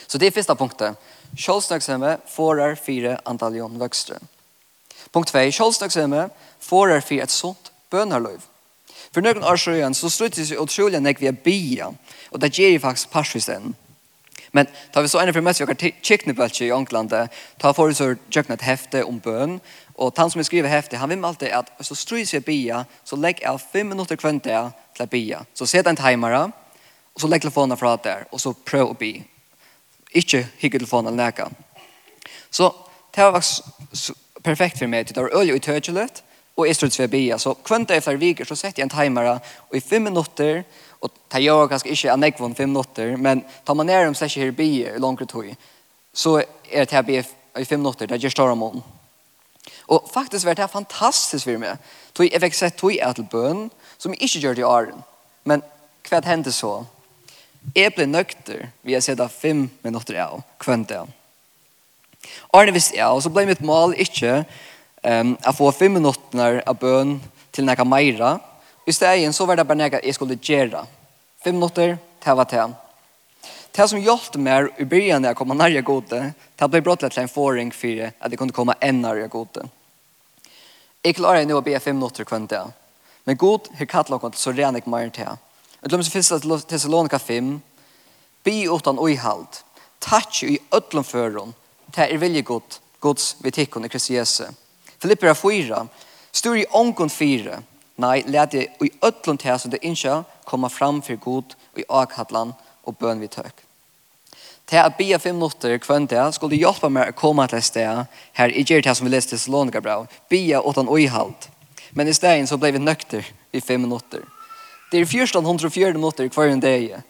Så 0.08 0.18
det 0.18 0.28
er 0.28 0.36
første 0.36 0.56
punktet. 0.56 0.96
Kjolsnøgtsømme 1.38 2.18
forar 2.28 2.76
fire 2.76 3.18
antaljon 3.26 3.80
vøkstre. 3.80 4.18
Punkt 5.14 5.30
2. 5.34 5.50
Kjolsnøgtsømme 5.54 6.30
forar 6.60 7.02
fire 7.06 7.28
et 7.28 7.34
sånt 7.34 7.72
bønarløyve. 7.92 8.46
For 9.14 9.26
noen 9.26 9.44
år 9.44 9.58
siden 9.58 9.94
så 9.98 10.10
sluttes 10.10 10.52
vi 10.52 10.58
utrolig 10.58 11.02
nek 11.02 11.22
vi 11.22 11.30
er 11.30 11.38
bia, 11.46 11.90
og 12.32 12.42
det 12.42 12.54
gjør 12.54 12.76
vi 12.76 12.82
faktisk 12.84 13.10
parsvis 13.14 13.50
den. 13.50 13.76
Men 14.52 14.68
tar 14.94 15.02
vi 15.02 15.10
så 15.10 15.22
en 15.22 15.34
for 15.34 15.46
mest 15.46 15.62
vi 15.62 15.66
har 15.66 16.02
kjekknebølse 16.06 16.66
i 16.66 16.72
Ånglandet, 16.74 17.30
ta 17.62 17.74
for 17.74 17.94
så 17.94 18.14
å 18.14 18.18
et 18.42 18.66
hefte 18.66 19.04
om 19.06 19.20
bøn, 19.22 19.60
Og 20.00 20.14
han 20.16 20.32
som 20.32 20.44
skriver 20.44 20.72
heftig, 20.72 21.00
han 21.00 21.10
vil 21.12 21.26
alltid 21.26 21.52
at 21.52 21.72
så 21.84 21.96
strys 21.96 22.32
jeg 22.34 22.46
bia, 22.48 22.86
så 23.04 23.18
legg 23.20 23.42
jeg 23.44 23.64
fem 23.72 23.90
minutter 23.92 24.16
kvendt 24.16 24.48
jeg 24.48 24.72
til 24.96 25.08
bia. 25.12 25.42
Så 25.54 25.66
set 25.68 25.88
en 25.88 25.98
timere, 26.00 26.46
og 27.14 27.22
så 27.22 27.28
legg 27.28 27.44
telefonen 27.44 27.78
fra 27.78 27.98
der, 28.04 28.24
og 28.32 28.40
så 28.40 28.54
prøv 28.54 28.94
å 28.94 28.96
bi. 29.00 29.18
Ikke 30.16 30.46
hygge 30.62 30.80
telefonen 30.80 31.12
eller 31.12 31.26
neka. 31.26 31.50
Så 32.50 32.72
det 33.16 33.26
var 33.28 33.44
perfekt 34.44 34.80
for 34.80 34.88
meg, 34.88 35.12
det 35.12 35.20
var 35.20 35.36
øye 35.36 35.58
og 35.58 35.62
tøtjelig, 35.62 36.08
og 36.56 36.68
jeg 36.68 36.78
strys 36.78 37.00
jeg 37.00 37.12
bia. 37.12 37.38
Så 37.38 37.58
kvendt 37.68 37.92
jeg 37.92 38.04
flere 38.04 38.22
viker, 38.22 38.48
så 38.48 38.56
sett 38.56 38.80
jeg 38.80 38.88
en 38.88 38.94
timere, 38.94 39.36
og 39.68 39.76
i 39.76 39.84
fem 39.84 40.08
minutter, 40.08 40.64
og 41.04 41.12
det 41.32 41.44
gjør 41.44 41.68
kanskje 41.74 41.92
ikke 41.92 42.14
en 42.14 42.28
ekvån 42.30 42.56
fem 42.56 42.72
minutter, 42.72 43.18
men 43.18 43.44
tar 43.68 43.76
man 43.76 43.92
ned 43.92 44.08
om 44.08 44.16
slett 44.16 44.32
ikke 44.32 44.48
her 44.48 44.56
bia 44.56 44.96
i 44.96 45.04
langere 45.04 45.28
tog, 45.28 45.52
så 46.16 46.38
er 46.40 46.88
det 46.88 46.96
her 46.96 47.04
bia 47.04 47.26
i 47.60 47.68
fem 47.68 47.84
minutter, 47.84 48.08
det 48.08 48.22
gjør 48.24 48.38
større 48.38 48.56
måneden. 48.56 48.99
Og 49.90 50.10
faktisk 50.14 50.46
var 50.46 50.58
det 50.58 50.70
fantastisk 50.70 51.48
for 51.50 51.62
meg. 51.62 51.78
Tog 52.14 52.30
jeg 52.30 52.42
fikk 52.44 52.58
sett 52.58 52.78
tog 52.78 52.94
jeg 52.94 53.16
til 53.18 53.28
bøn, 53.32 53.68
som 53.98 54.14
jeg 54.14 54.22
ikke 54.28 54.42
gjør 54.44 54.58
det 54.58 54.64
i 54.64 54.70
åren. 54.70 55.04
Men 55.50 55.64
hva 56.10 56.22
hendte 56.26 56.54
så? 56.54 56.84
Jeg 57.76 57.94
ble 57.96 58.06
nøkter 58.08 58.70
ved 58.86 59.00
å 59.00 59.02
sette 59.04 59.26
fem 59.34 59.66
minutter 59.84 60.20
av 60.24 60.44
kvendt 60.62 60.94
jeg. 60.94 61.10
Arne 62.54 62.76
visste 62.76 62.98
jeg, 62.98 63.08
og 63.08 63.24
så 63.24 63.32
ble 63.34 63.48
mitt 63.50 63.64
mål 63.66 63.96
ikke 64.00 64.44
um, 65.04 65.34
å 65.48 65.56
få 65.56 65.72
fem 65.76 65.98
minutter 65.98 66.62
av 66.68 66.78
bøn 66.80 67.18
til 67.56 67.68
noe 67.68 67.88
meira. 67.88 68.38
I 68.86 68.96
stedet 68.96 69.34
så 69.36 69.48
var 69.50 69.60
det 69.60 69.68
bare 69.70 69.82
noe 69.82 70.04
jeg 70.04 70.16
skulle 70.18 70.38
gjøre. 70.38 70.86
Fem 71.44 71.58
minutter, 71.58 71.98
det 71.98 72.38
var 72.38 72.50
det. 72.52 72.68
Det 73.76 73.86
som 73.88 74.02
hjalp 74.02 74.36
meg 74.36 74.70
i 74.78 74.86
begynnelsen 74.86 75.22
när 75.22 75.30
jag 75.30 75.38
kom 75.38 75.48
nærmere 75.48 75.82
gode, 75.82 76.34
det 76.56 76.68
ble 76.68 76.82
brått 76.82 77.06
til 77.06 77.22
en 77.22 77.30
forring 77.32 77.72
for 77.72 78.10
at 78.10 78.32
jeg 78.32 78.40
kunne 78.40 78.56
komme 78.56 78.76
enn 78.82 79.02
nærmere 79.02 79.30
gode. 79.32 79.70
Jeg 81.04 81.16
klarer 81.16 81.46
nå 81.48 81.56
å 81.56 81.64
be 81.64 81.78
fem 81.80 81.96
minutter 81.96 82.28
kvann 82.28 82.48
til. 82.52 82.74
Men 83.24 83.38
god, 83.40 83.70
her 83.80 83.88
kattler 83.88 84.20
dere 84.20 84.36
så 84.36 84.52
ren 84.52 84.76
jeg 84.76 84.90
mer 84.92 85.08
til. 85.16 85.38
Jeg 85.80 85.92
glemmer 85.92 86.04
så 86.04 86.12
først 86.12 86.34
til 86.44 86.64
Thessalonika 86.68 87.20
5. 87.24 87.54
Be 88.44 88.56
utan 88.68 89.00
oihald. 89.00 89.62
Takk 90.04 90.44
i 90.44 90.58
ødlom 90.76 91.08
føren. 91.08 91.54
Det 91.96 92.10
er 92.10 92.20
vilje 92.20 92.44
gott. 92.44 92.82
Guds 93.00 93.38
vitikkon 93.40 93.86
i 93.88 93.90
Kristi 93.90 94.18
Jesu. 94.18 94.44
Filippera 95.00 95.34
4. 95.34 95.86
Stor 96.32 96.60
i 96.60 96.66
ångkon 96.76 97.10
4. 97.10 97.62
Nei, 98.00 98.18
let 98.28 98.52
det 98.52 98.68
i 98.84 98.92
ødlom 99.00 99.40
til 99.40 99.60
som 99.60 99.72
det 99.72 99.80
inte 99.84 100.24
kommer 100.46 100.70
fram 100.70 101.02
for 101.02 101.16
god 101.16 101.56
och 101.74 101.80
i 101.80 101.86
akadlan 101.90 102.54
og 102.84 102.98
bøn 102.98 103.20
vi 103.20 103.28
tök 103.28 103.69
til 104.70 104.78
at 104.78 104.98
bia 104.98 105.18
fem 105.18 105.36
minutter 105.36 105.78
kvann 105.82 106.08
til, 106.08 106.34
skulle 106.34 106.60
hjelpe 106.60 106.92
meg 106.94 107.10
å 107.10 107.18
komme 107.18 107.46
til 107.50 107.64
sted 107.66 108.06
her 108.38 108.52
i 108.54 108.66
gjerne 108.66 108.94
som 108.96 109.08
vi 109.08 109.14
leste 109.14 109.34
til 109.34 109.42
Salonika 109.42 109.82
bra, 109.82 110.04
bia 110.30 110.62
åt 110.62 110.78
han 110.78 110.92
oihalt. 110.92 111.50
Men 111.98 112.08
i 112.08 112.14
stedet 112.14 112.50
så 112.50 112.58
ble 112.62 112.76
vi 112.76 112.84
nøkter 112.84 113.26
i 113.52 113.62
fem 113.66 113.82
minutter. 113.82 114.22
Det 114.92 115.02
er 115.02 115.10
1404 115.10 115.94
minutter 115.98 116.30
hver 116.30 116.54
en 116.54 116.62
dag, 116.62 117.02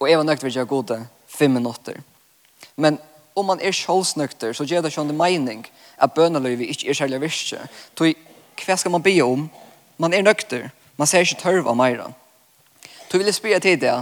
og 0.00 0.10
jeg 0.10 0.18
var 0.18 0.26
nøkter 0.26 0.50
til 0.50 0.64
å 0.64 0.70
gode 0.70 0.98
fem 1.30 1.54
minutter. 1.54 2.02
Men 2.76 2.98
om 3.36 3.46
man 3.46 3.60
er 3.62 3.74
sjølvsnøkter, 3.76 4.54
så 4.56 4.66
gjør 4.66 4.82
det 4.82 4.92
ikke 4.92 5.06
en 5.06 5.16
mening 5.16 5.66
at 6.02 6.14
bøneløyve 6.14 6.66
ikke 6.66 6.90
er 6.90 6.98
særlig 6.98 7.20
virke. 7.22 7.68
Så 7.94 8.12
hva 8.64 8.76
skal 8.76 8.94
man 8.94 9.04
be 9.04 9.14
om? 9.22 9.48
Man 9.98 10.14
er 10.14 10.24
nøkter, 10.26 10.70
man 10.96 11.06
ser 11.06 11.22
ikke 11.22 11.42
tørv 11.42 11.68
av 11.70 11.76
meira. 11.78 12.10
Så 13.06 13.18
vil 13.18 13.28
jeg 13.30 13.38
spørre 13.38 13.60
til 13.62 13.78
det, 13.80 13.94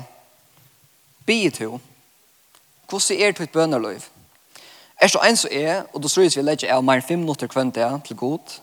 be 1.26 1.50
to, 1.50 1.76
Hvordan 2.88 3.20
er 3.20 3.32
ditt 3.32 3.52
bønerløyv? 3.52 4.02
Er 5.00 5.08
så 5.08 5.20
en 5.26 5.36
som 5.36 5.50
er, 5.52 5.82
og 5.92 6.02
du 6.02 6.08
tror 6.08 6.28
vi 6.36 6.42
legger 6.42 6.72
av 6.74 6.84
mer 6.84 7.00
fem 7.00 7.18
minutter 7.18 7.46
kvendt 7.46 7.74
det 7.74 7.88
til 8.06 8.16
god. 8.16 8.60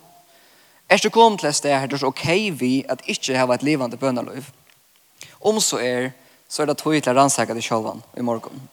Er 0.89 0.97
så 0.97 1.09
kom 1.09 1.37
til 1.37 1.49
et 1.49 1.55
sted 1.55 1.71
her, 1.71 1.87
det 1.87 2.01
er 2.01 2.07
ok 2.07 2.25
vi 2.59 2.85
at 2.89 3.01
ikke 3.07 3.37
har 3.37 3.47
et 3.53 3.63
livende 3.63 3.97
bønerløyv. 3.97 4.43
Om 5.41 5.59
så 5.59 5.77
er, 5.77 6.11
så 6.49 6.61
er 6.61 6.65
det 6.65 6.77
tog 6.77 6.93
til 6.93 7.11
å 7.11 7.15
rannsake 7.15 7.53
det 7.53 7.63
selv 7.63 8.01
i 8.17 8.21
morgen. 8.21 8.69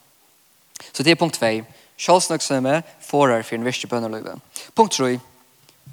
Så 0.92 1.02
det 1.02 1.10
er 1.10 1.20
punkt 1.20 1.38
2. 1.40 1.64
Sjølsnøksømme 1.98 2.82
forar 3.02 3.42
for 3.42 3.54
en 3.54 3.64
virkelig 3.64 3.90
bønerløyve. 3.90 4.36
Punkt 4.74 4.92
3. 4.92 5.18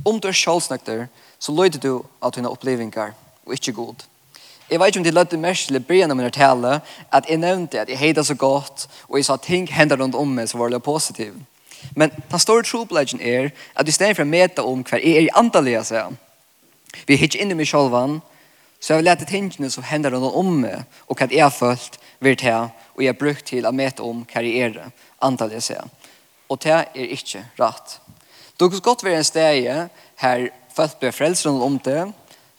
Om 0.06 0.20
du 0.20 0.28
er 0.28 0.38
sjølsnøkter, 0.38 1.08
så 1.40 1.52
løyder 1.52 1.80
du 1.80 2.04
av 2.22 2.34
dine 2.36 2.50
opplevinger, 2.50 3.14
og 3.46 3.54
ikke 3.54 3.74
god. 3.74 4.06
Jeg 4.70 4.80
vet 4.80 4.88
ikke 4.88 5.00
om 5.00 5.04
de 5.04 5.12
lødde 5.12 5.38
mest 5.38 5.68
til 5.68 5.78
å 5.78 5.84
begynne 5.86 6.16
med 6.18 6.32
å 6.32 6.34
tale, 6.34 6.80
at 7.14 7.28
jeg 7.30 7.38
nevnte 7.38 7.84
at 7.84 7.90
jeg 7.90 8.02
heter 8.02 8.24
så 8.26 8.34
godt, 8.34 8.88
og 9.08 9.20
jeg 9.20 9.26
sa 9.28 9.36
at 9.38 9.46
ting 9.46 9.68
hender 9.70 10.00
rundt 10.02 10.18
om 10.18 10.32
meg 10.34 10.50
som 10.50 10.60
var 10.60 10.74
litt 10.74 10.84
positiv. 10.84 11.36
Men 11.94 12.10
den 12.32 12.42
store 12.42 12.66
trobladjen 12.66 13.22
er 13.22 13.52
at 13.76 13.88
i 13.88 13.94
stedet 13.94 14.18
for 14.18 14.26
å 14.26 14.32
møte 14.32 14.66
om 14.66 14.82
hver 14.82 15.04
jeg 15.04 15.20
er 15.20 15.28
i 15.28 15.36
antallet 15.38 15.92
jeg. 15.92 16.18
Vi 17.06 17.14
er 17.14 17.28
ikke 17.28 17.44
inne 17.44 17.56
med 17.56 17.70
sjølven, 17.70 18.20
så 18.80 18.94
jeg 18.94 19.04
vil 19.04 19.10
lete 19.12 19.30
tingene 19.30 19.70
som 19.70 19.86
hender 19.86 20.16
rundt 20.16 20.34
om 20.34 20.52
meg, 20.64 20.84
og 21.06 21.20
hva 21.20 21.30
jeg 21.30 21.46
har 21.46 21.54
følt, 21.54 22.00
vil 22.20 22.38
ta, 22.40 22.58
og 22.96 23.04
jeg 23.04 23.14
har 23.14 23.22
brukt 23.22 23.46
til 23.46 23.68
å 23.70 23.76
møte 23.76 24.02
om 24.02 24.26
hva 24.26 24.42
jeg 24.42 24.66
er 24.66 24.92
antallet 25.22 25.70
jeg. 25.70 25.86
Og 26.50 26.62
det 26.64 26.74
er 26.74 27.14
ikke 27.14 27.46
rett. 27.60 28.00
Det 28.58 28.72
kan 28.72 28.82
godt 28.82 29.04
være 29.04 29.22
en 29.22 29.28
sted 29.28 29.90
her 30.22 30.50
folk 30.76 31.00
blir 31.00 31.14
frelst 31.14 31.46
rundt 31.46 31.64
om 31.64 31.80
det, 31.80 32.08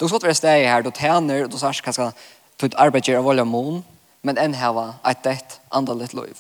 Du 0.01 0.09
skal 0.09 0.23
være 0.23 0.35
steg 0.35 0.67
her, 0.69 0.83
du 0.83 0.91
tjener, 0.91 1.47
du 1.49 1.57
sier 1.59 1.73
hva 1.85 1.93
skal 1.93 2.13
du 2.61 2.69
arbeider 2.77 3.19
av 3.19 3.29
olje 3.29 3.45
mån, 3.49 3.83
men 4.23 4.39
enn 4.41 4.57
heva 4.57 4.97
et 5.09 5.23
dett 5.25 5.59
andalit 5.73 6.15
liv. 6.17 6.37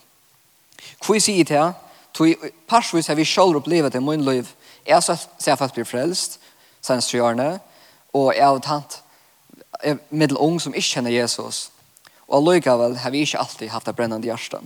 Hvor 1.04 1.18
sier 1.20 1.40
jeg 1.40 1.48
til, 1.48 1.72
tui 2.16 2.34
parsvis 2.68 3.08
har 3.08 3.16
vi 3.16 3.24
selv 3.24 3.60
opplivet 3.60 3.94
i 3.94 4.02
mun 4.02 4.24
liv, 4.24 4.48
jeg 4.86 5.02
ser 5.02 5.56
for 5.56 5.64
at 5.64 5.72
jeg 5.72 5.74
blir 5.80 5.88
frelst, 5.88 6.38
sens 6.84 7.08
gjørne, 7.10 7.58
og 8.14 8.32
jeg 8.36 8.44
har 8.46 8.60
tant 8.64 9.00
middel 10.10 10.38
ung 10.40 10.60
som 10.60 10.74
ikke 10.74 10.96
kjenner 10.96 11.12
Jesus, 11.16 11.70
og 12.28 12.40
allikevel 12.40 12.96
har 13.00 13.12
vi 13.12 13.24
ikke 13.24 13.38
alltid 13.38 13.68
haft 13.70 13.88
et 13.88 13.96
brennende 13.96 14.26
hjerte. 14.26 14.60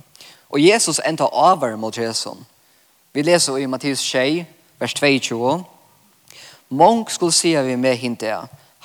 Og 0.50 0.62
Jesus 0.62 1.00
enda 1.06 1.28
avver 1.32 1.76
mot 1.76 1.96
Jesus. 1.98 2.38
Vi 3.12 3.22
leser 3.22 3.58
i 3.58 3.66
Mattias 3.66 4.02
6, 4.06 4.46
vers 4.78 4.94
22, 4.94 5.64
Mång 6.70 7.10
skulle 7.10 7.32
se 7.32 7.62
vi 7.62 7.76
med 7.76 7.96
hinte, 7.96 8.36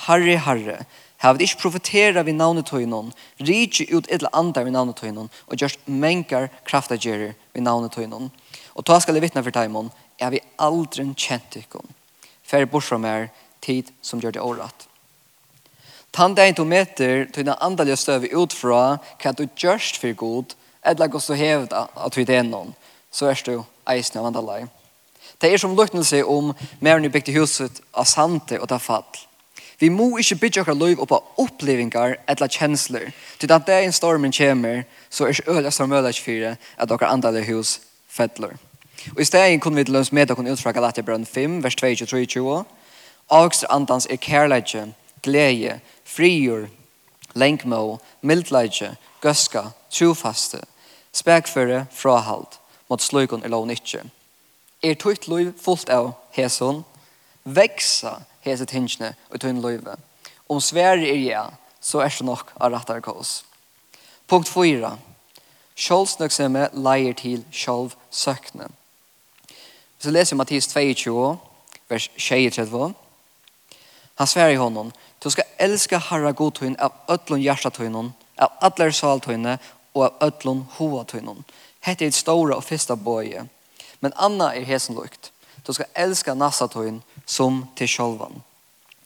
Herre, 0.05 0.37
Herre, 0.43 0.79
Havet 1.25 1.45
ikke 1.45 1.61
profetera 1.63 2.21
vi 2.27 2.35
navnet 2.35 2.67
tøynon, 2.69 3.13
rikje 3.41 3.87
ut 3.95 4.09
et 4.09 4.19
eller 4.19 4.33
annet 4.35 4.59
vi 4.67 4.73
navnet 4.73 4.99
tøynon, 4.99 5.29
og 5.47 5.57
gjørst 5.57 5.87
mengar 5.87 6.49
kraftagerer 6.67 7.33
vi 7.55 7.63
navnet 7.63 7.95
tøynon. 7.95 8.27
Og 8.75 8.85
ta 8.85 8.99
skal 8.99 9.15
jeg 9.15 9.23
vittne 9.23 9.43
for 9.45 9.55
teimon, 9.55 9.89
er 10.19 10.35
vi 10.35 10.43
aldri 10.61 11.07
kjent 11.15 11.57
ikkon. 11.57 11.87
Færre 12.45 12.69
bort 12.69 12.85
fra 12.85 12.99
mer, 13.01 13.31
tid 13.63 13.89
som 14.05 14.21
gjør 14.21 14.35
det 14.35 14.43
året. 14.43 14.85
Tan 16.13 16.35
deg 16.37 16.53
du 16.55 16.63
meter 16.67 17.25
tøyna 17.33 17.57
andalige 17.63 17.97
støv 17.99 18.27
ut 18.29 18.53
fra 18.53 18.99
hva 19.23 19.33
du 19.33 19.47
gjørst 19.47 19.97
for 20.03 20.13
god, 20.19 20.53
eller 20.85 21.09
gos 21.09 21.31
du 21.31 21.33
hevda 21.39 21.87
at 21.95 22.13
du 22.13 22.21
er 22.21 22.45
noen, 22.45 22.75
så 23.09 23.31
er 23.31 23.41
du 23.47 23.63
eisne 23.89 24.21
av 24.21 24.29
andalige. 24.29 24.69
Det 25.41 25.49
er 25.49 25.57
som 25.59 25.73
luktelse 25.75 26.21
om 26.21 26.53
mer 26.79 26.99
enn 26.99 27.07
du 27.07 27.11
bygde 27.11 27.33
huset 27.39 27.81
av 27.91 28.05
sante 28.07 28.59
og 28.61 28.69
ta 28.69 28.77
fall. 28.79 29.07
Vi 29.79 29.89
må 29.89 30.17
ikke 30.17 30.36
bygge 30.36 30.62
okkar 30.62 30.74
liv 30.74 31.01
oppa 31.01 31.20
opplevingar 31.38 32.15
eller 32.27 32.48
kjensler. 32.48 33.12
Til 33.39 33.51
at 33.51 33.67
det 33.67 33.75
er 33.75 33.79
en 33.79 33.91
stormen 33.91 34.32
kommer, 34.32 34.84
så 35.10 35.25
er 35.25 35.27
ikke 35.36 35.51
øyla 35.51 35.72
som 35.72 35.91
øyla 35.91 36.10
ikke 36.10 36.55
at 36.77 36.91
okkar 36.91 37.08
andale 37.12 37.46
hus 37.46 37.82
fettler. 38.08 38.55
Og 39.15 39.22
i 39.22 39.25
stedet 39.25 39.62
kunne 39.62 39.75
vi 39.75 39.84
til 39.84 39.94
lønns 39.94 40.12
med 40.12 40.32
okkar 40.32 40.48
utfra 40.51 40.72
Galaterbrønn 40.72 41.25
5, 41.25 41.63
vers 41.63 41.75
22-23. 41.84 42.63
Avgster 43.29 43.72
andans 43.72 44.08
er 44.10 44.15
kærleidje, 44.15 44.94
glede, 45.22 45.79
frigjur, 46.05 46.67
lengmå, 47.36 48.00
mildleidje, 48.22 48.96
gøska, 49.22 49.62
trofaste, 49.91 50.60
spekføre, 51.13 51.86
frahald, 51.91 52.60
mot 52.89 53.01
sløykon 53.01 53.44
er 53.44 53.50
lovn 53.50 53.70
ikke. 53.70 54.03
Er 54.84 54.94
tøyt 54.94 55.27
liv 55.27 55.51
fullt 55.62 55.89
av 55.89 56.13
heson, 56.38 56.84
veksa, 57.44 58.20
hese 58.45 58.65
tingene 58.69 59.13
og 59.29 59.41
tunne 59.41 59.61
løyve. 59.61 59.97
Om 60.49 60.61
sverre 60.61 61.07
er 61.09 61.21
ja, 61.21 61.43
så 61.81 62.01
er 62.05 62.13
det 62.13 62.25
nok 62.25 62.53
av 62.59 62.71
rettere 62.73 63.01
kås. 63.01 63.43
Punkt 64.27 64.49
4. 64.49 64.95
Kjølsnøksemme 65.75 66.69
leier 66.73 67.13
til 67.13 67.43
kjølv 67.51 67.93
søkne. 68.11 68.69
Så 69.99 70.11
leser 70.11 70.37
Mattis 70.37 70.67
22, 70.71 71.37
vers 71.89 72.09
23. 72.17 72.93
Han 74.15 74.27
sverre 74.27 74.53
i 74.53 74.59
hånden, 74.61 74.93
du 75.23 75.29
skal 75.29 75.49
elske 75.59 75.97
herre 75.97 76.31
godtøyn 76.37 76.77
av 76.79 76.93
ötlun 77.09 77.41
hjertatøynun, 77.41 78.13
av 78.37 78.53
atler 78.63 78.93
saltøyne 78.93 79.57
og 79.95 80.03
av 80.05 80.27
ötlun 80.27 80.65
hoatøynun. 80.77 81.43
Hette 81.81 82.05
er 82.05 82.13
et 82.13 82.17
store 82.17 82.55
og 82.55 82.63
fyrsta 82.63 82.95
bøye. 82.95 83.47
Men 84.01 84.13
anna 84.21 84.51
er 84.53 84.67
hesen 84.69 84.95
lukt. 84.95 85.31
Du 85.65 85.74
skal 85.74 85.89
elska 85.95 86.34
nasta 86.34 86.67
tøyen 86.67 87.01
som 87.25 87.63
til 87.77 87.89
sjolvan. 87.89 88.43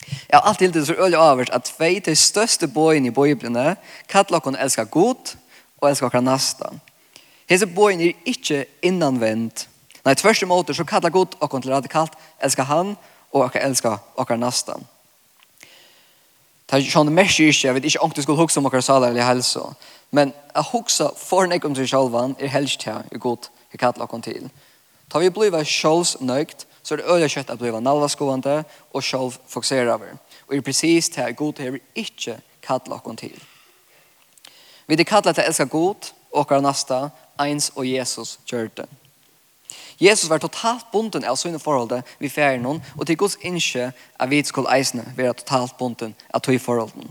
Jeg 0.09 0.39
har 0.39 0.47
alltid 0.47 0.73
det 0.73 0.87
så 0.87 0.93
øyelig 0.93 1.17
avhørt 1.17 1.49
at 1.53 1.63
tvei 1.63 1.99
til 1.99 2.17
største 2.17 2.67
bøyen 2.67 3.05
i 3.05 3.13
bøyblene 3.13 3.75
kallar 4.07 4.39
okken 4.39 4.57
elska 4.59 4.83
god 4.83 5.35
og 5.81 5.89
elska 5.89 6.05
okkar 6.05 6.23
nasta. 6.25 6.71
Hese 7.49 7.67
bøyen 7.67 8.01
er 8.01 8.13
ikke 8.25 8.65
innanvendt. 8.81 9.67
Nei, 10.05 10.15
tvørst 10.15 10.47
måter 10.47 10.73
så 10.73 10.83
kallar 10.83 11.13
god 11.13 11.37
okken 11.39 11.61
til 11.61 11.73
radikalt 11.73 12.15
elska 12.43 12.63
han 12.63 12.95
og 13.31 13.43
okkar 13.45 13.65
elska 13.67 13.97
okkar 14.15 14.37
nasta. 14.37 14.79
Det 16.69 16.77
er 16.77 16.91
sånn 16.91 17.09
mest 17.13 17.39
ikke, 17.41 17.67
jeg 17.67 17.75
vet 17.75 17.85
ikke 17.89 18.01
om 18.05 18.11
du 18.13 18.21
skulle 18.21 18.37
huske 18.37 18.59
om 18.61 18.67
okkar 18.69 18.83
salar 18.85 19.09
eller 19.09 19.25
helse. 19.25 19.61
Men 20.11 20.33
å 20.53 20.63
huske 20.73 21.07
for 21.17 21.49
nek 21.49 21.65
om 21.65 21.75
seg 21.77 21.89
sjolvan 21.89 22.35
er 22.39 22.51
helst 22.53 22.85
her, 22.85 23.07
i 23.11 23.17
god, 23.17 23.49
i 23.73 23.77
kallar 23.77 24.05
okken 24.05 24.25
til. 24.25 24.49
Ta 25.09 25.19
vi 25.19 25.29
bliva 25.33 25.63
sjåls 25.65 26.17
nøgt, 26.21 26.67
så 26.83 26.93
er 26.93 27.01
det 27.01 27.09
øyla 27.09 27.27
kjøtt 27.29 27.49
at 27.49 27.59
bliva 27.59 27.79
nalvaskoande 27.81 28.63
og 28.93 29.03
sjål 29.03 29.33
fokusera 29.49 29.93
over. 29.93 30.17
Og 30.47 30.55
er 30.55 30.61
precis 30.61 31.09
det 31.09 31.23
her 31.23 31.31
god 31.37 31.59
hever 31.59 31.79
ikkje 31.95 32.39
kattla 32.65 32.95
okkon 32.95 33.17
til. 33.17 33.35
Vi 34.87 34.97
er 34.97 35.05
kattla 35.05 35.33
til 35.33 35.43
å 35.43 35.49
elska 35.49 35.65
god, 35.69 36.11
og 36.31 36.43
okkar 36.43 36.61
nasta, 36.61 37.09
eins 37.41 37.71
og 37.75 37.87
Jesus 37.87 38.37
gjør 38.49 38.69
det. 38.77 38.87
Jesus 39.99 40.29
var 40.29 40.39
totalt 40.39 40.85
bunden 40.91 41.25
av 41.27 41.35
sine 41.37 41.59
forholdet 41.59 42.07
vi 42.19 42.29
færer 42.29 42.61
noen, 42.61 42.81
og 42.97 43.07
til 43.07 43.17
Guds 43.17 43.37
innskje 43.41 43.89
at 43.91 44.29
vi 44.29 44.43
skulle 44.45 44.71
eisne 44.71 45.03
være 45.17 45.33
totalt 45.41 45.77
bunden 45.77 46.15
av 46.33 46.41
tog 46.45 46.61
forholden. 46.61 47.09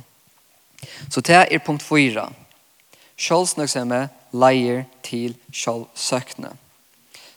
Så 1.10 1.20
det 1.20 1.42
er 1.50 1.64
punkt 1.66 1.82
4. 1.82 2.28
Sjålsnøksemme 3.18 4.06
leier 4.32 4.86
til 5.02 5.34
sjålsøkne. 5.52 6.54
Sjålsøkne 6.54 6.67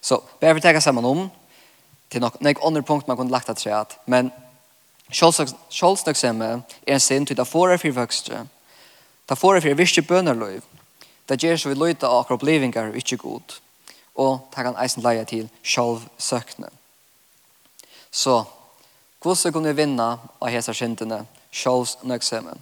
Så 0.02 0.18
bare 0.42 0.56
for 0.56 0.62
å 0.62 0.66
tenke 0.66 0.82
sammen 0.82 1.06
om, 1.06 1.28
til 2.12 2.24
nok, 2.24 2.40
nek 2.42 2.62
andre 2.66 2.84
punkt 2.84 3.08
man 3.08 3.18
kunne 3.20 3.32
lagt 3.32 3.50
at 3.50 3.62
seg 3.62 3.76
at, 3.78 3.96
men 4.10 4.32
kjolsnøksemme 5.12 6.50
er 6.52 6.96
en 6.96 7.04
sin 7.04 7.26
til 7.28 7.38
det 7.38 7.48
får 7.48 7.76
er 7.76 7.82
fyrvøkstre, 7.82 8.46
det 9.30 9.38
får 9.38 9.58
er 9.58 9.66
fyrvøkstre 9.68 10.04
bønerløyv, 10.10 10.64
det 11.30 11.40
gjør 11.44 11.60
så 11.62 11.72
vi 11.72 11.78
løyte 11.80 12.08
av 12.08 12.24
akkurat 12.24 12.42
opplevinger 12.42 12.92
og 12.92 12.98
ikke 13.00 13.22
god, 13.22 13.56
og 14.20 14.50
det 14.52 14.66
kan 14.66 14.80
eisen 14.82 15.06
leie 15.06 15.24
til 15.30 15.48
sjolvsøkne. 15.64 16.68
Så, 18.12 18.42
hvordan 19.22 19.54
kunne 19.54 19.72
vi 19.72 19.84
vinne 19.86 20.08
av 20.20 20.52
hese 20.52 20.74
skjentene 20.76 21.22
sjolvsnøksemme? 21.56 22.58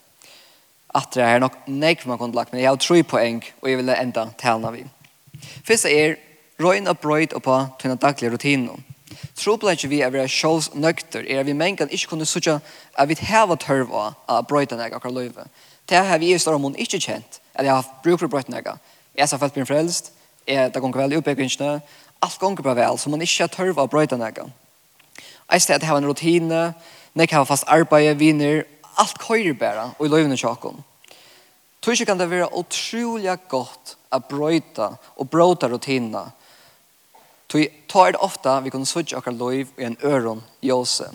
At 0.93 1.13
det 1.15 1.25
er 1.25 1.41
nok 1.41 1.55
nek 1.69 2.05
man 2.05 2.19
kunne 2.21 2.37
lagt, 2.37 2.53
men 2.53 2.61
jeg 2.61 2.69
har 2.69 2.77
tro 2.81 3.01
poeng, 3.01 3.41
og 3.61 3.69
jeg 3.69 3.79
vil 3.79 3.89
enda 3.93 4.27
talene 4.37 4.73
vi. 4.75 4.85
Først 5.65 5.89
er 5.89 6.17
røyna 6.59 6.93
brøyd 6.93 7.33
oppa 7.37 7.69
tøyna 7.79 7.95
daglige 7.95 8.31
rutiner. 8.33 8.79
Trobladje 9.39 9.89
vi 9.89 10.01
er 10.03 10.11
vera 10.11 10.27
sjåls 10.27 10.73
nøkter 10.75 11.25
er 11.27 11.43
vi 11.47 11.55
mengan 11.55 11.91
ikke 11.91 12.11
kunne 12.11 12.27
sutja 12.27 12.59
at 12.93 13.09
vi 13.09 13.17
heva 13.19 13.55
tørva 13.59 14.13
av 14.27 14.47
brøyden 14.47 14.81
eg 14.83 14.93
akkar 14.95 15.13
løyve. 15.15 15.47
Det 15.89 15.97
har 16.05 16.19
vi 16.19 16.33
i 16.33 16.39
større 16.39 16.59
mån 16.59 16.77
ikke 16.77 16.99
kjent 16.99 17.39
at 17.55 17.65
jeg 17.65 17.73
har 17.73 17.87
bruk 18.03 18.19
for 18.19 18.31
brøyden 18.31 18.55
eg. 18.59 18.67
Jeg 19.15 19.27
har 19.27 19.41
fælt 19.41 19.55
blir 19.55 19.67
frelst, 19.67 20.11
jeg, 20.47 20.71
har 20.73 20.81
gong 20.81 20.95
vel 20.95 21.13
i 21.13 21.19
oppbyggingsne, 21.19 21.79
alt 22.21 22.39
gong 22.39 22.57
bra 22.59 22.73
vel, 22.77 22.97
så 22.97 23.09
man 23.09 23.21
ikke 23.21 23.45
har 23.45 23.53
tørva 23.53 23.85
av 23.85 23.91
brøyden 23.91 24.23
eg. 24.23 24.43
Jeg 25.49 25.61
sted 25.61 25.75
at 25.75 25.87
heva 25.87 25.99
en 25.99 26.07
rutine, 26.07 26.61
nek 27.15 27.31
har 27.31 27.47
fast 27.47 27.67
arbeid, 27.67 28.15
viner, 28.19 28.63
alt 28.99 29.19
køyre 29.19 29.55
bæra 29.55 29.91
og 29.97 30.05
i 30.05 30.11
løyvene 30.11 30.37
tjokken. 30.37 30.83
Tror 31.79 31.95
ikke 31.95 32.09
kan 32.11 32.19
det 32.19 32.29
være 32.29 32.51
utrolig 32.59 33.37
godt 33.47 33.95
at 34.11 34.25
brøyta 34.27 34.91
og 35.15 35.29
bråta 35.31 35.69
rutinene 35.71 36.25
Tui 37.49 37.67
tar 37.87 38.11
det 38.11 38.21
ofta 38.21 38.59
vi 38.61 38.69
kunne 38.69 38.85
sutja 38.85 39.17
okkar 39.17 39.33
loiv 39.33 39.71
i 39.77 39.87
en 39.87 39.97
øron 40.05 40.43
jose. 40.61 41.07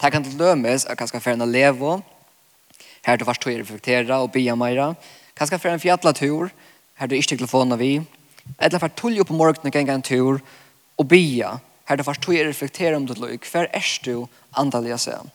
Det 0.00 0.12
kan 0.12 0.24
til 0.24 0.38
dømes 0.38 0.86
at 0.86 0.98
kanskje 0.98 1.20
ferna 1.20 1.44
levo, 1.44 2.00
her 3.02 3.16
du 3.16 3.24
varst 3.24 3.42
tog 3.42 3.58
reflektera 3.58 4.20
og 4.22 4.30
bia 4.32 4.54
meira, 4.54 4.94
kanskje 5.36 5.58
fer 5.58 5.74
en 5.74 5.82
fjatla 5.82 6.12
tur, 6.14 6.52
her 6.94 7.10
du 7.10 7.16
ikke 7.16 7.34
telefona 7.34 7.76
vi, 7.76 7.98
eller 8.58 8.78
fer 8.78 8.94
tull 8.96 9.18
på 9.24 9.34
morgenen 9.34 9.66
og 9.66 9.74
genga 9.74 9.98
en 9.98 10.06
tur 10.06 10.40
og 10.96 11.08
bia, 11.08 11.58
her 11.88 11.98
du 11.98 12.06
varst 12.06 12.22
tog 12.22 12.38
reflektera 12.38 12.96
om 12.96 13.10
ditt 13.10 13.18
loiv, 13.18 13.42
hver 13.50 13.66
er 13.74 13.92
du 14.04 14.28
andalig 14.54 14.96
seg. 15.02 15.26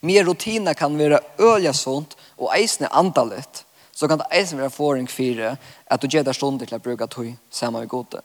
Mer 0.00 0.24
rutina 0.24 0.74
kan 0.74 0.94
være 0.98 1.20
ølja 1.42 1.72
sunt 1.74 2.14
og 2.38 2.52
eisne 2.54 2.88
andalit, 2.94 3.64
så 3.92 4.08
kan 4.08 4.22
det 4.22 4.30
eisne 4.32 4.62
være 4.62 4.72
foring 4.72 5.08
fire 5.10 5.56
at 5.86 6.00
du 6.00 6.08
gjør 6.08 6.24
det 6.24 6.38
stunder 6.38 6.66
til 6.66 6.78
å 6.78 6.84
bruke 6.84 7.10
tog 7.10 7.34
samme 7.50 7.82
i 7.82 7.90
godet. 7.90 8.22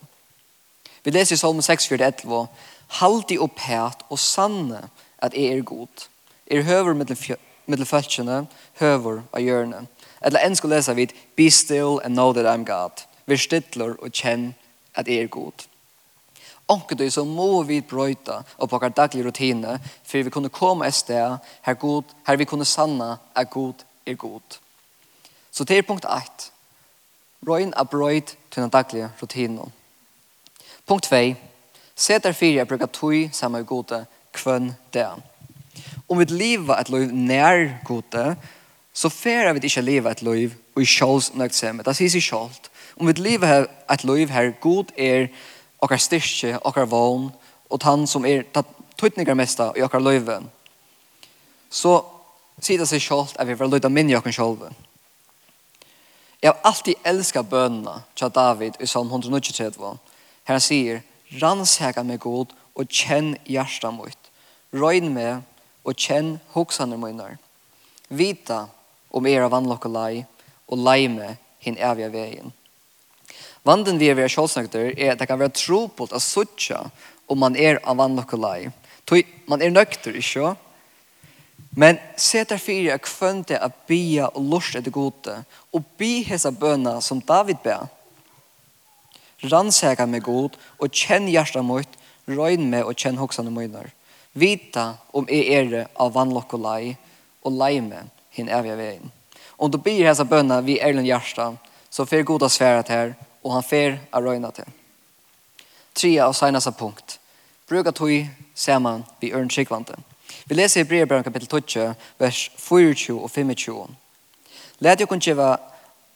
Vi 1.06 1.12
leser 1.14 1.36
i 1.36 1.38
Salmo 1.38 1.62
6, 1.62 1.86
4, 1.86 2.06
11, 2.06 2.46
Haldi 2.98 3.36
og 3.38 3.52
pæt 3.54 4.00
og 4.10 4.18
sanne 4.18 4.88
at 5.22 5.34
jeg 5.38 5.58
er 5.58 5.62
god. 5.62 6.08
Er 6.50 6.62
høver 6.66 6.96
mittel 6.98 7.86
følgjene, 7.86 8.46
høver 8.80 9.20
av 9.30 9.42
hjørne. 9.42 9.84
Eller 10.18 10.42
enn 10.42 10.58
skal 10.58 10.74
lese 10.74 10.96
vidt, 10.98 11.14
Be 11.36 11.46
still 11.50 12.00
and 12.02 12.18
know 12.18 12.32
that 12.32 12.46
I'm 12.50 12.66
God. 12.66 13.06
Vi 13.26 13.38
stittler 13.38 13.94
og 14.02 14.10
kjenn 14.10 14.54
at 14.98 15.06
jeg 15.06 15.22
er 15.22 15.30
god. 15.30 15.68
Onket 16.68 16.98
du 16.98 17.06
så 17.10 17.22
må 17.24 17.62
vi 17.62 17.80
brøyta 17.86 18.42
og 18.58 18.70
pakkar 18.70 18.90
daglig 18.90 19.22
rutine 19.26 19.78
for 20.02 20.26
vi 20.26 20.34
kunne 20.34 20.50
komme 20.50 20.90
et 20.90 20.94
sted 20.94 21.38
her, 21.62 21.74
god, 21.74 22.02
her 22.26 22.36
vi 22.36 22.50
kunne 22.50 22.64
sanna 22.64 23.16
at 23.34 23.50
god 23.50 23.86
er 24.06 24.14
god. 24.14 24.58
Så 25.52 25.64
til 25.64 25.86
punkt 25.86 26.04
1. 26.04 26.50
Røyn 27.46 27.72
er 27.76 27.84
brøyt 27.84 28.36
til 28.50 28.62
den 28.62 28.70
daglige 28.70 29.10
rutinen. 29.22 29.72
Punkt 30.86 31.04
2. 31.04 31.34
Se 31.96 32.18
der 32.18 32.32
fyrir 32.32 32.60
jeg 32.60 32.68
bruker 32.68 32.86
tog 32.86 33.30
sammen 33.32 33.58
med 33.58 33.66
gode 33.66 34.04
kvønn 34.32 34.70
det. 34.94 35.08
Om 36.08 36.18
vi 36.18 36.24
lever 36.24 36.78
et 36.78 36.88
liv 36.88 37.10
nær 37.12 37.80
gode, 37.84 38.36
så 38.92 39.08
færer 39.08 39.52
vi 39.52 39.60
ikke 39.66 39.80
leve 39.80 40.10
et 40.10 40.22
liv 40.22 40.54
og 40.76 40.82
i 40.82 40.84
kjøls 40.84 40.94
sjåls 40.98 41.34
nøgtsomme. 41.34 41.82
Det 41.82 41.96
sier 41.96 42.12
seg 42.12 42.22
kjølt. 42.22 42.70
Om 43.00 43.10
vi 43.10 43.16
lever 43.18 43.66
et 43.90 44.04
liv 44.04 44.30
her 44.30 44.52
god 44.60 44.94
er 44.96 45.26
okkar 45.82 45.98
styrke, 45.98 46.58
okkar 46.62 46.86
vogn, 46.86 47.30
og 47.70 47.82
han 47.82 48.06
som 48.06 48.24
er 48.24 48.46
tøytninger 48.96 49.34
mest 49.34 49.60
i 49.76 49.82
okkar 49.82 50.00
liv, 50.00 50.30
så 51.70 51.98
sier 52.60 52.78
det 52.78 52.88
seg 52.88 53.02
kjølt 53.02 53.34
at 53.40 53.48
vi 53.48 53.58
får 53.58 53.72
lytte 53.74 53.90
minne 53.90 54.14
i 54.14 54.16
okkar 54.16 54.38
sjålve. 54.38 54.70
Jeg 56.42 56.52
har 56.52 56.60
alltid 56.68 56.94
elsket 57.04 57.48
bønene 57.50 58.04
til 58.14 58.30
David 58.30 58.78
i 58.80 58.86
salm 58.86 59.10
193, 59.10 59.74
Her 60.46 60.60
sier, 60.62 61.02
rannsaka 61.42 62.04
meg 62.06 62.22
god 62.22 62.52
og 62.76 62.90
kjenn 62.92 63.34
hjertet 63.48 63.94
mitt. 63.96 64.30
Røyn 64.74 65.10
meg 65.14 65.42
og 65.86 65.98
kjenn 65.98 66.36
hoksene 66.54 66.98
mine. 67.00 67.34
Vita 68.08 68.66
om 69.10 69.26
era 69.26 69.48
vannlokke 69.50 69.90
lei 69.90 70.24
og 70.70 70.78
lei 70.82 71.06
meg 71.10 71.40
hin 71.64 71.78
evige 71.78 72.12
veien. 72.14 72.52
Vanden 73.66 73.98
vi 73.98 74.10
er 74.10 74.18
ved 74.18 74.30
sjålsnøkter 74.30 74.92
er 74.94 75.14
at 75.14 75.22
det 75.22 75.26
kan 75.26 75.40
være 75.40 75.56
tropult 75.58 76.14
å 76.14 76.22
suttje 76.22 76.78
om 77.26 77.40
man 77.42 77.56
er 77.58 77.80
av 77.82 77.98
vannlokke 77.98 78.38
lei. 78.38 78.68
Man 79.50 79.62
er 79.62 79.74
nøkter, 79.74 80.14
ikke? 80.14 80.54
Men 81.76 81.98
se 82.16 82.44
der 82.46 82.62
fyrir 82.62 82.94
er 82.94 83.02
kvønte 83.02 83.58
a 83.58 83.68
bia 83.88 84.30
og 84.32 84.46
lort 84.52 84.78
etter 84.78 84.94
gode 84.94 85.34
og 85.74 85.90
bi 85.98 86.22
hesa 86.24 86.52
bøna 86.54 87.00
som 87.04 87.20
David 87.20 87.58
bea 87.64 87.82
rannsaka 89.42 90.06
meg 90.06 90.24
god, 90.24 90.56
og 90.78 90.92
kjenn 90.92 91.28
hjertet 91.28 91.64
mot 91.64 91.98
røyn 92.26 92.70
meg 92.70 92.86
og 92.86 92.96
kjenn 92.96 93.20
hoksene 93.20 93.52
mine. 93.52 93.84
Vita 94.36 94.96
om 95.16 95.28
jeg 95.30 95.52
er 95.52 95.86
av 95.96 96.12
vannlokk 96.14 96.56
og 96.56 96.64
lei, 96.64 96.96
og 97.44 97.54
lei 97.56 97.80
meg 97.80 98.10
hin 98.36 98.50
evige 98.52 98.76
veien. 98.76 99.12
Om 99.56 99.70
du 99.70 99.78
blir 99.80 100.04
hessa 100.04 100.26
bønna 100.28 100.60
vi 100.60 100.80
Erlund 100.80 101.08
Gjersta, 101.08 101.54
så 101.90 102.04
fer 102.04 102.26
goda 102.28 102.48
sværa 102.52 102.82
til 102.84 103.14
og 103.46 103.52
han 103.54 103.62
fer 103.62 104.00
a 104.10 104.20
røyna 104.20 104.50
til. 104.50 104.66
Tria 105.94 106.26
og 106.26 106.34
seinasa 106.34 106.72
punkt. 106.74 107.18
Bruka 107.68 107.92
tog 107.94 108.10
saman 108.54 109.04
vi 109.20 109.32
ørn 109.32 109.50
sikvante. 109.50 109.94
Vi 110.46 110.54
leser 110.54 110.82
i 110.82 110.88
brevbrann 110.88 111.24
kapitel 111.24 111.48
12, 111.48 111.94
vers 112.18 112.50
24 112.58 113.22
og 113.22 113.30
25. 113.30 113.96
Lät 114.80 115.00
jo 115.00 115.06
kun 115.06 115.20
kjeva 115.20 115.56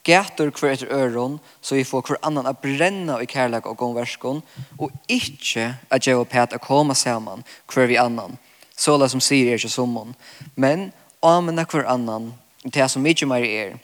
gætur 0.04 0.50
hver 0.50 0.72
etter 0.72 0.92
øron, 0.92 1.38
så 1.60 1.74
vi 1.74 1.84
får 1.84 2.02
hver 2.06 2.20
annan 2.22 2.46
a 2.46 2.52
brenna 2.52 3.18
i 3.20 3.26
kærlek 3.26 3.66
og 3.66 3.76
gongverskon, 3.76 4.42
og 4.78 4.90
ikkje 5.08 5.76
at 5.90 6.06
jeg 6.06 6.16
og 6.16 6.26
a 6.34 6.58
koma 6.58 6.94
saman 6.94 7.44
hver 7.72 7.86
vi 7.86 7.96
annan. 7.96 8.38
Såla 8.76 9.08
som 9.08 9.20
sier 9.20 9.50
er 9.50 9.58
ikke 9.58 9.68
summon. 9.68 10.14
Men 10.56 10.92
amena 11.22 11.64
hver 11.64 11.86
annan, 11.86 12.32
til 12.72 12.88
som 12.88 13.02
mykje 13.02 13.26
meir 13.26 13.44
er, 13.44 13.78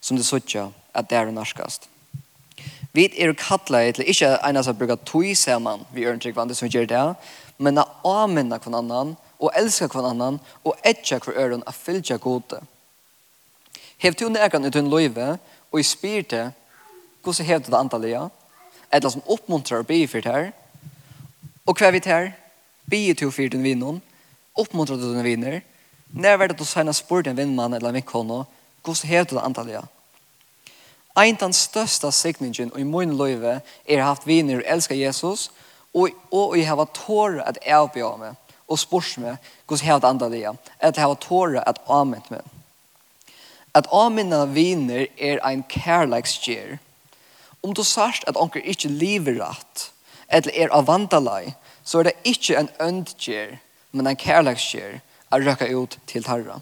som 0.00 0.16
det 0.16 0.26
suttja, 0.26 0.68
at 0.94 1.08
det 1.10 1.18
er 1.18 1.30
norskast. 1.30 1.88
Vi 2.92 3.08
er 3.16 3.32
kattla 3.32 3.90
til 3.92 4.04
ikkje 4.04 4.36
einas 4.44 4.68
a 4.68 4.72
bruka 4.72 4.96
tui 4.96 5.34
saman 5.34 5.86
vi 5.94 6.04
ørentryggvande 6.04 6.54
som 6.54 6.68
vi 6.68 6.76
gjør 6.76 6.86
det, 6.86 7.14
men 7.58 7.78
a 7.78 7.86
amena 8.04 8.58
hver 8.58 8.76
annan, 8.76 9.16
og 9.40 9.50
elska 9.56 9.88
hver 9.88 10.10
annan, 10.10 10.38
og 10.64 10.76
etja 10.84 11.18
hver 11.18 11.38
øron 11.38 11.64
a 11.66 11.72
fylja 11.72 12.16
gode. 12.16 12.60
Hev 13.98 14.14
tu 14.14 14.28
nekan 14.28 14.64
ut 14.66 14.74
hun 14.74 14.90
loive, 14.90 15.38
og 15.72 15.80
jeg 15.80 15.88
spyr 15.88 16.22
til 16.28 16.50
hvordan 17.22 17.46
hever 17.46 17.64
det 17.66 17.78
antallet, 17.78 18.10
ja? 18.10 18.28
Eller 18.92 19.10
som 19.10 19.24
oppmuntrar 19.26 19.82
å 19.82 19.88
bygge 19.88 20.08
for 20.12 20.24
det 20.24 20.32
her. 20.32 20.50
Og 21.66 21.78
hva 21.78 21.88
er 21.88 21.94
vi 21.94 22.02
til 22.04 22.12
her? 22.12 22.32
Bier 22.90 23.16
til 23.16 23.30
å 23.30 23.34
fyre 23.34 23.54
den 23.54 23.64
vinnen, 23.64 24.02
oppmuntrar 24.58 24.98
du 25.00 25.08
den 25.08 25.24
vinner. 25.24 25.60
Når 26.12 26.42
er 26.44 26.52
det 26.52 26.58
du 26.58 26.66
senest 26.68 27.06
spør 27.06 27.30
en 27.30 27.38
vinnmann 27.38 27.72
eller 27.72 27.88
en 27.88 27.96
vinkåne, 27.96 28.42
hvordan 28.84 29.08
hever 29.08 29.30
det 29.30 29.44
antallet, 29.46 29.78
ja? 29.80 29.84
Ein 31.16 31.36
den 31.36 31.52
største 31.52 32.08
signingen 32.12 32.72
og 32.72 32.80
i 32.80 32.88
min 32.88 33.16
løyve 33.16 33.58
er 33.84 34.04
haft 34.04 34.26
viner 34.26 34.62
og 34.62 34.68
elsker 34.74 34.96
Jesus, 34.96 35.50
og, 35.92 36.08
og 36.32 36.56
jeg 36.56 36.68
har 36.68 36.88
tåret 36.96 37.44
at 37.44 37.58
jeg 37.66 37.84
oppgjør 37.84 38.16
meg 38.20 38.38
og 38.68 38.80
spørs 38.80 39.18
meg 39.20 39.36
hvordan 39.68 39.86
hever 39.86 40.00
det 40.00 40.08
antallet, 40.08 40.40
ja? 40.40 40.52
Eller 40.80 40.96
jeg 40.96 41.06
har 41.06 41.20
tåret 41.20 41.64
at 41.66 41.80
ament 41.88 42.30
meg. 42.32 42.42
At 43.74 43.88
amina 43.92 44.44
viner 44.44 45.06
er 45.18 45.40
ein 45.46 45.62
kærleiksgjer. 45.68 46.78
Om 47.62 47.74
du 47.74 47.82
sørst 47.82 48.24
at 48.28 48.36
onker 48.36 48.60
ikkje 48.60 48.90
lever 48.90 49.38
rett, 49.40 49.92
eller 50.28 50.52
er 50.54 50.74
av 50.74 50.88
vandalai, 50.90 51.54
så 51.84 52.00
er 52.00 52.10
det 52.10 52.18
ikkje 52.28 52.58
en 52.58 52.68
øndgjer, 52.80 53.56
men 53.92 54.06
en 54.06 54.18
kærleiksgjer, 54.18 55.00
a 55.32 55.38
røkka 55.40 55.68
ut 55.72 55.96
til 56.06 56.24
tarra. 56.24 56.60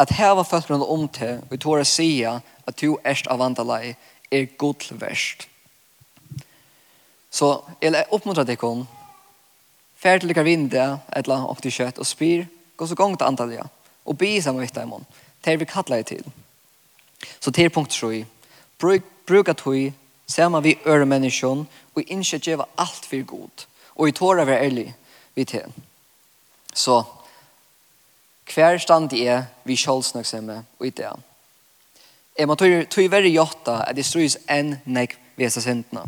At 0.00 0.14
heva 0.16 0.44
føtterne 0.46 0.86
om 0.88 1.08
til, 1.08 1.42
og 1.50 1.60
tåra 1.60 1.84
sia 1.84 2.38
at 2.66 2.80
du 2.80 2.96
erst 3.04 3.28
av 3.28 3.42
vandalai, 3.42 3.96
er 4.30 4.46
godlverst. 4.56 5.48
Så 7.30 7.50
jeg 7.82 8.06
oppmuntrar 8.10 8.46
deg 8.46 8.62
om, 8.64 8.86
fær 10.00 10.18
til 10.18 10.32
dere 10.32 10.46
vindet, 10.46 11.04
et 11.12 11.26
eller 11.26 11.44
annet 11.44 11.68
kjøtt, 11.74 12.00
og 12.00 12.08
spyr, 12.08 12.46
gå 12.76 12.88
så 12.88 12.96
gong 12.96 13.18
til 13.18 13.28
antallet, 13.28 13.68
og 14.04 14.18
be 14.18 14.42
sammen 14.42 14.60
med 14.60 14.68
dem. 14.68 15.04
Det 15.44 15.52
er 15.52 15.56
vi 15.56 15.64
kattler 15.64 15.96
det 15.96 16.06
til. 16.06 16.24
Så 17.40 17.50
til 17.50 17.70
punkt 17.70 17.90
3. 17.90 18.24
Bruk, 18.78 19.02
bruk 19.26 19.48
at 19.48 19.62
vi 19.66 19.92
sammen 20.26 20.64
vi 20.64 20.78
øre 20.86 21.06
menneskene 21.06 21.66
og 21.94 22.02
ikke 22.02 22.38
gjøre 22.38 22.66
alt 22.78 23.06
for 23.06 23.24
god. 23.26 23.66
Og 23.94 24.08
i 24.08 24.12
tårer 24.12 24.44
være 24.44 24.64
ærlig 24.64 24.94
vi 25.34 25.44
til. 25.44 25.72
Så 26.74 27.02
hver 28.54 28.78
stand 28.78 29.12
er 29.12 29.44
vi 29.64 29.76
kjølsnøksomme 29.76 30.64
og 30.78 30.86
i 30.86 30.90
det. 30.90 31.12
Jeg 32.38 32.48
må 32.48 32.54
tog 32.54 33.10
være 33.10 33.30
gjøtta 33.30 33.82
at 33.86 33.96
det 33.96 34.06
strøys 34.06 34.38
enn 34.48 34.78
nek 34.86 35.16
vese 35.36 35.62
sintene. 35.62 36.06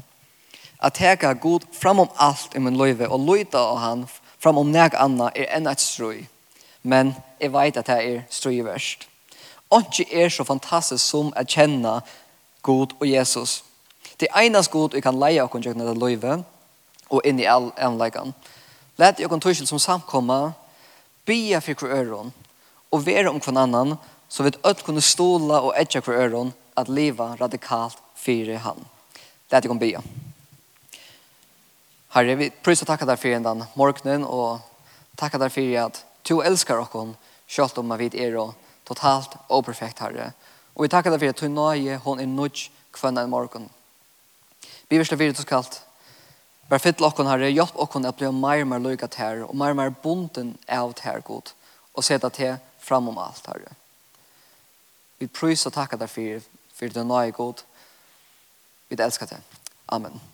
At 0.83 0.96
teka 0.98 1.33
god 1.33 1.66
fram 1.72 2.00
om 2.02 2.11
alt 2.18 2.55
i 2.57 2.62
min 2.62 2.76
løyve 2.76 3.09
og 3.09 3.20
løyta 3.20 3.59
av 3.59 3.78
han 3.78 4.07
fram 4.38 4.59
om 4.59 4.70
nek 4.72 4.96
anna 4.98 5.31
er 5.37 5.50
enn 5.57 5.68
et 5.70 5.83
strøy. 5.83 6.24
Men 6.83 7.12
jeg 7.42 7.52
vet 7.52 7.76
at 7.76 7.87
det 7.90 7.98
er 8.07 8.22
strøyverst. 8.31 9.09
Ikke 9.72 10.07
er 10.12 10.28
så 10.28 10.44
fantastisk 10.44 11.05
som 11.05 11.33
å 11.35 11.44
kjenne 11.48 12.00
God 12.62 12.94
og 13.00 13.07
Jesus. 13.09 13.62
Det 14.20 14.28
er 14.31 14.46
eneste 14.46 14.72
God 14.72 14.94
vi 14.94 15.02
kan 15.02 15.18
leie 15.18 15.42
oss 15.42 15.64
gjennom 15.64 15.87
dette 15.87 15.98
løyve 15.98 16.42
og 17.11 17.26
inn 17.26 17.40
i 17.40 17.48
all 17.48 17.72
enleggene. 17.76 18.35
Læt 19.00 19.20
kan 19.28 19.40
tøysel 19.40 19.66
som 19.66 19.81
samkommer, 19.81 20.52
bia 21.26 21.61
for 21.61 21.74
hver 21.74 22.05
øron, 22.05 22.33
og 22.92 23.07
være 23.07 23.31
om 23.31 23.40
hver 23.40 23.59
annan, 23.59 23.96
så 24.28 24.42
vi 24.42 24.52
ødt 24.64 24.85
kunne 24.85 25.00
ståla 25.00 25.61
og 25.61 25.74
etja 25.76 26.00
hver 26.00 26.20
øron, 26.26 26.52
at 26.76 26.88
leva 26.88 27.35
radikalt 27.40 27.98
fyrir 28.16 28.59
han. 28.59 28.78
Læt 29.50 29.66
kan 29.68 29.78
bia. 29.78 30.00
Herre, 32.12 32.37
vi 32.37 32.50
prøver 32.50 32.85
å 32.85 32.88
takke 32.92 33.09
deg 33.09 33.18
for 33.18 33.44
den 33.48 33.64
morgenen, 33.74 34.24
og 34.24 34.61
takke 35.16 35.40
deg 35.40 35.52
for 35.52 35.76
at 35.81 36.05
du 36.28 36.40
elskar 36.40 36.81
oss, 36.85 37.16
selv 37.53 37.79
om 37.83 37.93
vi 37.99 38.11
er 38.17 38.38
og 38.41 38.55
totalt 38.88 39.37
og 39.49 39.65
perfekt 39.67 40.01
herre. 40.01 40.33
Og 40.75 40.87
vi 40.87 40.88
takker 40.88 41.12
deg 41.12 41.21
for 41.21 41.35
at 41.35 41.41
du 41.41 41.49
nøye, 41.49 42.01
hun 42.05 42.21
er 42.21 42.27
nødt 42.27 42.71
kvann 42.93 43.19
en 43.19 43.31
morgen. 43.31 43.69
Vi 44.88 44.99
vil 44.99 45.07
slå 45.07 45.17
videre 45.17 45.37
til 45.37 45.47
skalt. 45.47 45.83
Vær 46.71 46.81
fyll 46.81 47.05
okkon 47.05 47.29
herre, 47.29 47.51
hjelp 47.53 47.77
okkon 47.77 48.09
at 48.09 48.17
bli 48.17 48.31
mer 48.33 48.65
og 48.65 48.71
mer 48.71 48.81
lykke 48.81 49.09
til 49.12 49.25
herre, 49.25 49.47
og 49.49 49.57
mer 49.57 49.75
og 49.75 49.81
mer 49.81 49.95
bunden 50.03 50.57
av 50.69 50.95
til 50.97 51.11
herre 51.11 51.25
god, 51.27 51.53
og 51.95 52.05
sette 52.05 52.31
til 52.33 52.57
fram 52.81 53.12
om 53.12 53.21
alt 53.21 53.47
herre. 53.47 53.77
Vi 55.21 55.29
prøys 55.29 55.67
og 55.69 55.77
takker 55.77 56.01
deg 56.01 56.11
for, 56.11 56.51
for 56.75 56.97
det 56.97 57.07
nøye 57.07 57.37
god. 57.37 57.65
Vi 58.88 58.97
elsker 58.99 59.29
deg. 59.37 59.59
Amen. 59.88 60.32